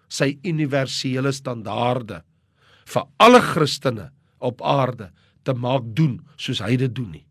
sy 0.08 0.38
universele 0.48 1.32
standaarde 1.36 2.22
vir 2.88 3.08
alle 3.20 3.42
Christene 3.44 4.10
op 4.40 4.62
aarde 4.62 5.12
te 5.44 5.54
maak 5.54 5.84
doen 5.96 6.20
soos 6.36 6.62
hy 6.64 6.76
dit 6.80 6.94
doen 6.96 7.12
nie. 7.12 7.26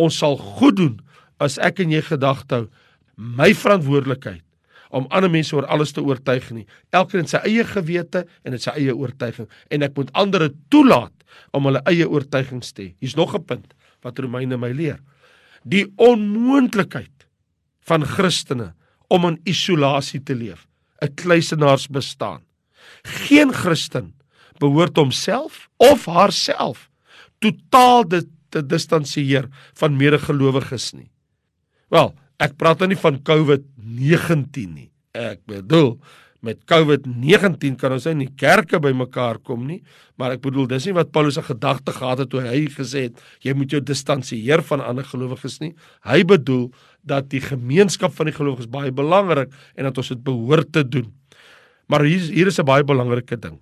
Ons 0.00 0.18
sal 0.18 0.36
goed 0.36 0.78
doen 0.80 0.96
as 1.42 1.58
ek 1.62 1.82
en 1.84 1.92
jy 1.94 2.02
gedagte 2.02 2.62
hou 2.62 2.66
my 3.16 3.52
verantwoordelikheid 3.54 4.42
om 4.94 5.08
ander 5.10 5.30
mense 5.30 5.54
oor 5.56 5.66
alles 5.70 5.92
te 5.94 6.02
oortuig 6.02 6.46
nie. 6.54 6.66
Elkeen 6.94 7.24
in 7.24 7.30
sy 7.30 7.40
eie 7.46 7.64
gewete 7.66 8.24
en 8.46 8.54
in 8.54 8.62
sy 8.62 8.74
eie 8.78 8.94
oortuiging 8.94 9.48
en 9.74 9.86
ek 9.86 9.96
moet 9.98 10.12
ander 10.18 10.46
toelaat 10.70 11.14
om 11.54 11.66
hulle 11.66 11.82
eie 11.90 12.06
oortuigings 12.06 12.70
te 12.74 12.82
hê. 12.82 12.90
Hier's 13.02 13.16
nog 13.18 13.34
'n 13.34 13.44
punt 13.44 13.74
wat 14.02 14.18
Romeine 14.18 14.56
my 14.56 14.70
leer. 14.70 15.00
Die 15.64 15.86
onmoontlikheid 15.96 17.26
van 17.80 18.04
Christene 18.04 18.74
om 19.08 19.24
in 19.24 19.40
isolasie 19.44 20.22
te 20.22 20.34
leef, 20.34 20.66
'n 21.02 21.14
kluisenaars 21.14 21.88
bestaan. 21.88 22.42
Geen 23.02 23.52
Christen 23.52 24.14
behoort 24.58 24.96
homself 24.96 25.68
of 25.76 26.06
haarself 26.06 26.90
totaal 27.38 28.04
te, 28.04 28.24
te 28.48 28.62
distansieer 28.66 29.48
van 29.74 29.96
medegelowiges 29.96 30.92
nie. 30.92 31.10
Wel, 31.88 32.14
ek 32.42 32.56
praat 32.56 32.78
nou 32.82 32.88
nie 32.92 33.00
van 33.00 33.20
COVID-19 33.22 34.74
nie. 34.74 34.90
Ek 35.14 35.42
bedoel 35.46 35.98
met 36.44 36.60
COVID-19 36.68 37.78
kan 37.80 37.94
ons 37.96 38.06
nie 38.18 38.28
kerke 38.36 38.76
bymekaar 38.82 39.38
kom 39.46 39.62
nie, 39.64 39.80
maar 40.20 40.34
ek 40.36 40.42
bedoel 40.44 40.66
dis 40.74 40.88
nie 40.88 40.96
wat 40.96 41.12
Paulus 41.14 41.38
se 41.38 41.44
gedagte 41.46 41.94
gehad 41.96 42.20
het 42.20 42.30
toe 42.32 42.42
hy 42.44 42.66
gesê 42.74 43.06
het 43.08 43.22
jy 43.44 43.54
moet 43.56 43.72
jou 43.72 43.80
distansieer 43.80 44.60
van 44.68 44.84
ander 44.84 45.06
gelowiges 45.08 45.60
nie. 45.62 45.72
Hy 46.04 46.20
bedoel 46.28 46.68
dat 47.04 47.28
die 47.30 47.42
gemeenskap 47.44 48.14
van 48.16 48.30
die 48.30 48.34
gelowiges 48.34 48.70
baie 48.72 48.92
belangrik 48.92 49.52
en 49.76 49.88
dat 49.88 50.00
ons 50.00 50.08
dit 50.08 50.22
behoort 50.24 50.72
te 50.72 50.82
doen. 50.88 51.12
Maar 51.86 52.06
hier 52.08 52.20
hier 52.32 52.46
is 52.46 52.58
'n 52.58 52.64
baie 52.64 52.84
belangrike 52.84 53.38
ding. 53.38 53.60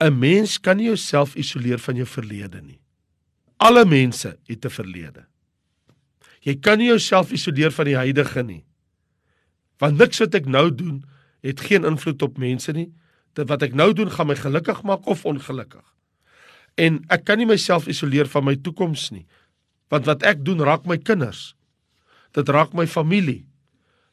'n 0.00 0.18
Mens 0.18 0.58
kan 0.60 0.76
nie 0.76 0.86
jouself 0.86 1.34
isoleer 1.34 1.78
van 1.78 1.94
jou 1.94 2.06
verlede 2.06 2.60
nie. 2.62 2.80
Alle 3.56 3.84
mense 3.84 4.38
het 4.46 4.64
'n 4.64 4.70
verlede. 4.70 5.26
Jy 6.40 6.54
kan 6.60 6.78
nie 6.78 6.86
jouself 6.86 7.32
isoleer 7.32 7.70
van 7.70 7.84
die 7.84 7.96
huidige 7.96 8.42
nie. 8.42 8.64
Want 9.78 9.98
niks 9.98 10.18
wat 10.18 10.34
ek 10.34 10.46
nou 10.46 10.74
doen 10.74 11.04
het 11.40 11.60
geen 11.60 11.84
invloed 11.84 12.22
op 12.22 12.38
mense 12.38 12.72
nie. 12.72 12.92
Dit 13.32 13.48
wat 13.48 13.62
ek 13.62 13.74
nou 13.74 13.92
doen 13.92 14.10
gaan 14.10 14.26
my 14.26 14.34
gelukkig 14.34 14.82
maak 14.82 15.06
of 15.06 15.24
ongelukkig. 15.24 15.84
En 16.78 17.02
ek 17.08 17.24
kan 17.24 17.38
nie 17.38 17.46
myself 17.46 17.86
isoleer 17.90 18.26
van 18.26 18.44
my 18.44 18.56
toekoms 18.56 19.10
nie. 19.10 19.26
Want 19.88 20.06
wat 20.06 20.22
ek 20.22 20.44
doen 20.44 20.62
raak 20.62 20.86
my 20.86 20.98
kinders. 20.98 21.54
Dit 22.36 22.48
raak 22.48 22.74
my 22.76 22.86
familie. 22.86 23.44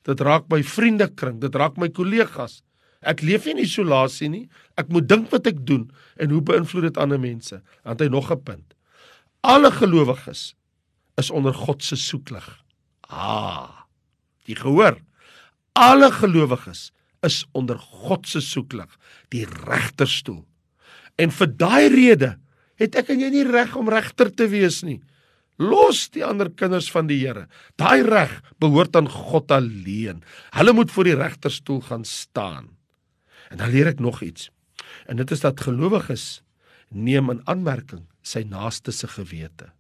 Dit 0.06 0.22
raak 0.22 0.48
my 0.50 0.62
vriendekring, 0.64 1.40
dit 1.42 1.56
raak 1.56 1.78
my 1.82 1.90
kollegas. 1.90 2.62
Ek 3.06 3.22
leef 3.22 3.46
nie 3.46 3.56
in 3.58 3.64
isolasie 3.66 4.30
nie. 4.30 4.46
Ek 4.78 4.90
moet 4.90 5.08
dink 5.08 5.30
wat 5.34 5.48
ek 5.50 5.62
doen 5.66 5.90
en 6.18 6.34
hoe 6.34 6.42
beïnvloed 6.46 6.90
dit 6.90 7.02
ander 7.02 7.22
mense. 7.22 7.62
Want 7.84 8.02
hy 8.02 8.08
nog 8.10 8.32
'n 8.32 8.42
punt. 8.44 8.74
Alle 9.42 9.72
gelowiges 9.72 10.56
is 11.18 11.32
onder 11.32 11.54
God 11.54 11.84
se 11.84 11.96
soeklig. 11.96 12.64
Ah. 13.10 13.86
Jy 14.46 14.56
gehoor? 14.56 14.98
Alle 15.74 16.12
gelowiges 16.12 16.92
is 17.26 17.46
onder 17.52 17.78
God 17.80 18.28
se 18.28 18.42
soeklig, 18.42 18.90
die 19.30 19.46
regterstoel. 19.46 20.46
En 21.16 21.32
vir 21.32 21.48
daai 21.58 21.88
rede 21.90 22.36
het 22.76 22.96
ek 22.96 23.10
en 23.10 23.20
jy 23.24 23.30
nie 23.30 23.46
reg 23.48 23.76
om 23.76 23.90
regter 23.90 24.32
te 24.34 24.48
wees 24.52 24.84
nie. 24.84 25.00
Los 25.58 26.10
die 26.12 26.26
ander 26.26 26.50
kinders 26.52 26.90
van 26.92 27.08
die 27.08 27.22
Here. 27.22 27.48
Daai 27.80 28.04
reg 28.04 28.42
behoort 28.60 28.96
aan 28.96 29.08
God 29.10 29.52
alleen. 29.52 30.24
Hulle 30.52 30.74
moet 30.74 30.92
voor 30.92 31.04
die 31.08 31.16
regterstoel 31.16 31.82
gaan 31.82 32.04
staan. 32.06 32.74
En 33.50 33.58
dan 33.58 33.72
leer 33.72 33.94
ek 33.94 34.04
nog 34.04 34.22
iets. 34.22 34.50
En 35.08 35.16
dit 35.22 35.32
is 35.32 35.46
dat 35.46 35.62
gelowiges 35.62 36.44
neem 36.90 37.30
in 37.32 37.42
aanmerking 37.48 38.04
sy 38.26 38.44
naaste 38.50 38.92
se 38.92 39.08
gewete 39.08 39.72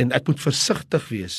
en 0.00 0.12
ek 0.16 0.28
moet 0.28 0.40
versigtig 0.40 1.08
wees 1.10 1.36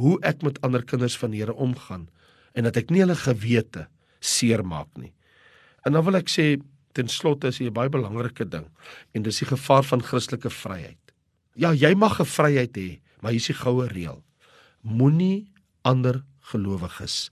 hoe 0.00 0.16
ek 0.26 0.44
met 0.46 0.60
ander 0.66 0.84
kinders 0.86 1.16
van 1.18 1.34
die 1.34 1.42
Here 1.42 1.54
omgaan 1.54 2.06
en 2.54 2.66
dat 2.66 2.78
ek 2.80 2.90
nie 2.94 3.02
hulle 3.02 3.18
gewete 3.18 3.86
seermaak 4.20 4.90
nie. 4.98 5.12
En 5.86 5.94
dan 5.96 6.04
wil 6.06 6.18
ek 6.20 6.30
sê 6.30 6.54
ten 6.96 7.10
slotte 7.10 7.50
is 7.50 7.58
hier 7.58 7.70
'n 7.70 7.74
baie 7.74 7.90
belangrike 7.90 8.44
ding 8.44 8.66
en 9.14 9.22
dis 9.22 9.38
die 9.42 9.50
gevaar 9.50 9.84
van 9.84 10.02
Christelike 10.02 10.50
vryheid. 10.50 10.99
Ja, 11.60 11.74
jy 11.76 11.92
mag 11.94 12.20
'n 12.20 12.24
vryheid 12.24 12.72
hê, 12.76 13.00
maar 13.20 13.32
hier 13.32 13.40
is 13.40 13.52
die 13.52 13.54
goue 13.54 13.86
reël. 13.88 14.24
Moenie 14.80 15.52
ander 15.84 16.24
gelowiges 16.40 17.30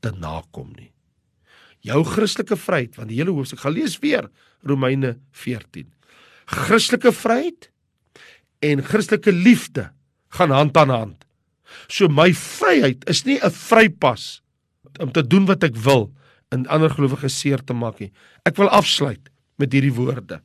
te 0.00 0.10
nakom 0.10 0.72
nie. 0.76 0.90
Jou 1.80 2.04
Christelike 2.04 2.56
vryheid, 2.56 2.96
want 2.96 3.08
die 3.08 3.16
hele 3.16 3.30
hoofstuk 3.30 3.60
gaan 3.60 3.72
lees 3.72 3.98
weer 3.98 4.28
Romeine 4.62 5.18
14. 5.30 5.86
Christelike 6.46 7.12
vryheid 7.12 7.70
en 8.60 8.82
Christelike 8.82 9.32
liefde 9.32 9.92
gaan 10.28 10.50
hand 10.50 10.76
aan 10.76 10.90
hand. 10.90 11.24
So 11.88 12.08
my 12.08 12.34
vryheid 12.34 13.08
is 13.08 13.24
nie 13.24 13.38
'n 13.38 13.50
vrypas 13.50 14.42
om 14.98 15.12
te 15.12 15.22
doen 15.22 15.46
wat 15.46 15.62
ek 15.62 15.76
wil 15.76 16.12
en 16.50 16.66
ander 16.66 16.90
gelowiges 16.90 17.38
seer 17.38 17.64
te 17.64 17.72
maak 17.72 18.00
nie. 18.00 18.12
Ek 18.44 18.56
wil 18.56 18.68
afsluit 18.68 19.30
met 19.56 19.72
hierdie 19.72 19.94
woorde. 19.94 20.42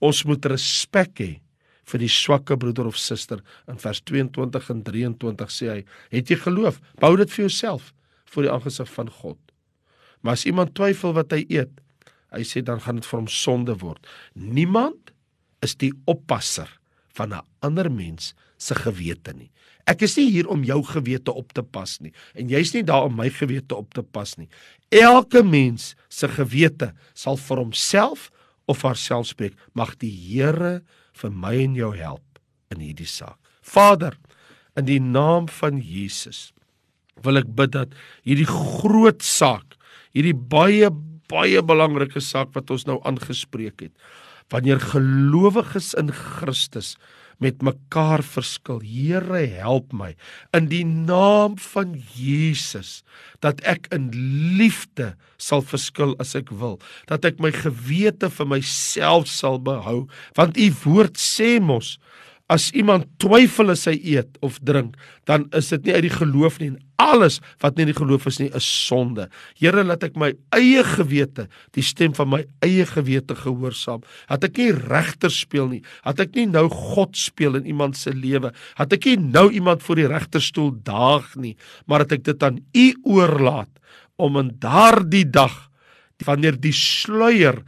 Ons 0.00 0.24
moet 0.24 0.44
respek 0.44 1.18
hê 1.18 1.40
vir 1.88 2.02
die 2.04 2.10
swakke 2.12 2.56
broeder 2.60 2.88
of 2.90 2.98
suster 3.00 3.42
in 3.70 3.80
vers 3.80 4.00
22 4.04 4.70
en 4.74 4.82
23 4.86 5.52
sê 5.52 5.68
hy, 5.72 5.82
het 6.12 6.30
jy 6.30 6.38
geloof? 6.42 6.80
Bou 7.00 7.14
dit 7.16 7.30
vir 7.32 7.46
jouself 7.46 7.92
voor 8.32 8.46
die 8.46 8.52
aangesig 8.52 8.90
van 8.92 9.10
God. 9.20 9.38
Maar 10.20 10.36
as 10.36 10.46
iemand 10.48 10.74
twyfel 10.76 11.14
wat 11.16 11.32
hy 11.32 11.44
eet, 11.48 11.72
hy 12.34 12.42
sê 12.44 12.60
dan 12.64 12.82
gaan 12.84 13.00
dit 13.00 13.08
vir 13.08 13.20
hom 13.20 13.30
sonde 13.32 13.78
word. 13.80 14.04
Niemand 14.34 15.14
is 15.64 15.74
die 15.80 15.92
oppasser 16.10 16.68
van 17.16 17.32
'n 17.34 17.46
ander 17.62 17.90
mens 17.90 18.34
se 18.58 18.74
gewete 18.74 19.32
nie. 19.34 19.50
Ek 19.86 20.02
is 20.02 20.16
nie 20.16 20.30
hier 20.30 20.48
om 20.48 20.64
jou 20.64 20.82
gewete 20.84 21.32
op 21.32 21.52
te 21.52 21.62
pas 21.62 22.00
nie 22.00 22.12
en 22.34 22.48
jy's 22.48 22.74
nie 22.74 22.82
daar 22.82 23.08
om 23.08 23.16
my 23.16 23.30
gewete 23.30 23.74
op 23.74 23.94
te 23.94 24.02
pas 24.02 24.36
nie. 24.36 24.48
Elke 24.90 25.42
mens 25.42 25.94
se 26.08 26.28
gewete 26.28 26.92
sal 27.14 27.36
vir 27.36 27.56
homself 27.56 28.30
of 28.68 28.82
haarself 28.82 29.26
spreek. 29.26 29.56
Mag 29.72 29.96
die 29.96 30.12
Here 30.12 30.82
vir 31.18 31.34
my 31.34 31.54
en 31.64 31.76
jou 31.78 31.92
help 31.96 32.40
in 32.74 32.82
hierdie 32.84 33.08
saak. 33.08 33.38
Vader, 33.62 34.14
in 34.78 34.86
die 34.88 35.00
naam 35.02 35.48
van 35.50 35.80
Jesus 35.82 36.52
wil 37.26 37.40
ek 37.40 37.50
bid 37.58 37.74
dat 37.74 37.94
hierdie 38.26 38.46
groot 38.48 39.24
saak, 39.26 39.74
hierdie 40.14 40.36
baie 40.36 40.90
baie 41.28 41.60
belangrike 41.60 42.22
saak 42.24 42.54
wat 42.54 42.70
ons 42.72 42.86
nou 42.88 42.96
aangespreek 43.04 43.82
het, 43.84 43.92
wanneer 44.48 44.80
gelowiges 44.80 45.90
in 46.00 46.08
Christus 46.14 46.94
met 47.42 47.62
mekaar 47.62 48.22
verskil. 48.26 48.80
Here, 48.82 49.42
help 49.58 49.92
my. 49.94 50.14
In 50.56 50.68
die 50.70 50.84
naam 50.86 51.56
van 51.70 51.94
Jesus 52.14 53.02
dat 53.44 53.62
ek 53.62 53.86
in 53.94 54.10
liefde 54.58 55.12
sal 55.38 55.62
verskil 55.62 56.16
as 56.22 56.34
ek 56.38 56.50
wil, 56.50 56.78
dat 57.06 57.26
ek 57.28 57.38
my 57.42 57.52
gewete 57.54 58.30
vir 58.34 58.50
myself 58.50 59.30
sal 59.30 59.60
behou, 59.62 60.08
want 60.38 60.58
u 60.58 60.68
woord 60.82 61.20
sê 61.22 61.56
mos 61.62 61.96
as 62.48 62.70
iemand 62.72 63.04
twyfel 63.20 63.74
as 63.74 63.84
hy 63.88 63.96
eet 64.16 64.38
of 64.44 64.56
drink, 64.64 64.96
dan 65.28 65.46
is 65.56 65.68
dit 65.74 65.84
nie 65.84 65.96
uit 65.98 66.06
die 66.06 66.14
geloof 66.14 66.56
nie. 66.60 66.70
En 66.72 66.78
alles 66.98 67.38
wat 67.62 67.76
nie 67.76 67.84
in 67.84 67.92
die 67.92 67.98
geloof 67.98 68.26
is 68.30 68.40
nie, 68.40 68.48
is 68.56 68.66
sonde. 68.66 69.28
Here, 69.60 69.84
laat 69.84 70.06
ek 70.08 70.16
my 70.18 70.32
eie 70.56 70.82
gewete, 70.86 71.46
die 71.76 71.84
stem 71.84 72.16
van 72.16 72.32
my 72.32 72.40
eie 72.64 72.86
gewete 72.88 73.36
gehoorsaam. 73.38 74.02
Dat 74.32 74.48
ek 74.48 74.60
nie 74.62 74.70
regter 74.72 75.32
speel 75.32 75.68
nie. 75.74 75.82
Dat 76.06 76.24
ek 76.24 76.34
nie 76.40 76.48
nou 76.50 76.66
God 76.72 77.16
speel 77.20 77.60
in 77.60 77.68
iemand 77.68 78.00
se 78.00 78.14
lewe. 78.16 78.54
Dat 78.80 78.96
ek 78.96 79.10
nie 79.12 79.18
nou 79.28 79.48
iemand 79.52 79.84
voor 79.84 80.00
die 80.00 80.10
regterstoel 80.10 80.72
daag 80.88 81.34
nie, 81.36 81.54
maar 81.86 82.06
dat 82.06 82.18
ek 82.18 82.26
dit 82.32 82.48
aan 82.48 82.62
U 82.72 82.88
oorlaat 83.18 83.72
om 84.18 84.40
in 84.40 84.54
daardie 84.60 85.26
dag 85.28 85.66
wanneer 86.26 86.56
die 86.58 86.74
sluier 86.74 87.60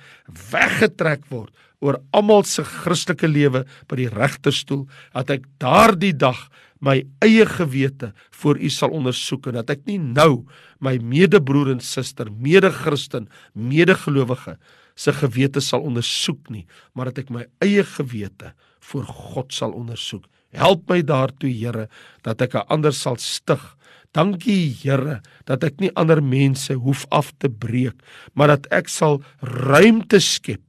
weggetrek 0.50 1.28
word 1.30 1.54
oor 1.80 2.00
almal 2.16 2.44
se 2.44 2.64
Christelike 2.64 3.28
lewe 3.28 3.64
by 3.88 3.96
die 3.96 4.10
regterstoel 4.12 4.86
dat 5.14 5.32
ek 5.36 5.46
daardie 5.62 6.14
dag 6.16 6.48
my 6.80 7.02
eie 7.24 7.44
gewete 7.48 8.12
voor 8.40 8.60
U 8.60 8.70
sal 8.72 8.92
ondersoek 8.96 9.50
en 9.50 9.58
dat 9.60 9.72
ek 9.76 9.84
nie 9.88 9.98
nou 10.00 10.46
my 10.80 10.96
medebroer 10.96 11.74
en 11.74 11.82
suster, 11.84 12.30
mede-Christen, 12.32 13.28
medegelowige 13.52 14.56
se 14.96 15.12
gewete 15.16 15.60
sal 15.64 15.84
ondersoek 15.88 16.50
nie, 16.52 16.66
maar 16.94 17.10
dat 17.10 17.24
ek 17.24 17.32
my 17.32 17.46
eie 17.64 17.84
gewete 17.96 18.54
voor 18.90 19.06
God 19.08 19.52
sal 19.54 19.76
ondersoek. 19.76 20.24
Help 20.56 20.88
my 20.90 20.98
daartoe, 21.06 21.52
Here, 21.52 21.88
dat 22.24 22.42
ek 22.42 22.54
'n 22.54 22.66
ander 22.68 22.92
sal 22.92 23.16
stig. 23.16 23.76
Dankie, 24.12 24.74
Here, 24.82 25.20
dat 25.46 25.64
ek 25.64 25.80
nie 25.80 25.92
ander 25.94 26.22
mense 26.22 26.74
hoef 26.74 27.06
af 27.10 27.32
te 27.38 27.48
breek, 27.48 27.94
maar 28.34 28.48
dat 28.48 28.66
ek 28.72 28.88
sal 28.88 29.22
ruimte 29.40 30.18
skep 30.18 30.60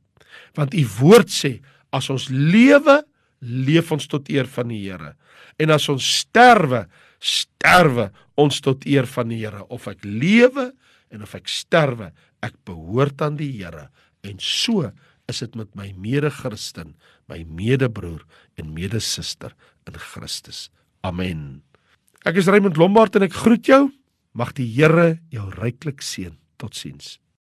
want 0.57 0.75
u 0.75 0.83
woord 0.99 1.31
sê 1.31 1.57
as 1.95 2.09
ons 2.13 2.27
lewe 2.31 3.01
leef 3.41 3.91
ons 3.93 4.07
tot 4.09 4.29
eer 4.31 4.49
van 4.49 4.69
die 4.69 4.83
Here. 4.85 5.15
En 5.59 5.73
as 5.73 5.87
ons 5.89 6.05
sterwe 6.21 6.85
sterwe 7.21 8.09
ons 8.39 8.61
tot 8.65 8.85
eer 8.89 9.07
van 9.09 9.29
die 9.29 9.41
Here. 9.43 9.65
Of 9.69 9.87
ek 9.91 10.05
lewe 10.05 10.71
en 11.11 11.25
of 11.25 11.33
ek 11.37 11.49
sterwe 11.51 12.11
ek 12.45 12.57
behoort 12.65 13.21
aan 13.21 13.37
die 13.39 13.51
Here. 13.59 13.89
En 14.25 14.37
so 14.41 14.89
is 15.29 15.41
dit 15.43 15.55
met 15.57 15.71
my 15.77 15.91
mede-Christen 15.97 16.95
my 17.31 17.45
medebroer 17.47 18.25
en 18.59 18.73
medesuster 18.75 19.53
in 19.87 19.95
Christus. 19.95 20.67
Amen. 21.07 21.63
Ek 22.27 22.41
is 22.41 22.51
Raymond 22.51 22.77
Lombard 22.77 23.15
en 23.15 23.25
ek 23.29 23.39
groet 23.45 23.71
jou. 23.71 23.85
Mag 24.35 24.53
die 24.59 24.67
Here 24.67 25.15
jou 25.33 25.47
ryklik 25.55 26.03
seën. 26.05 26.35
Totsiens 26.61 27.20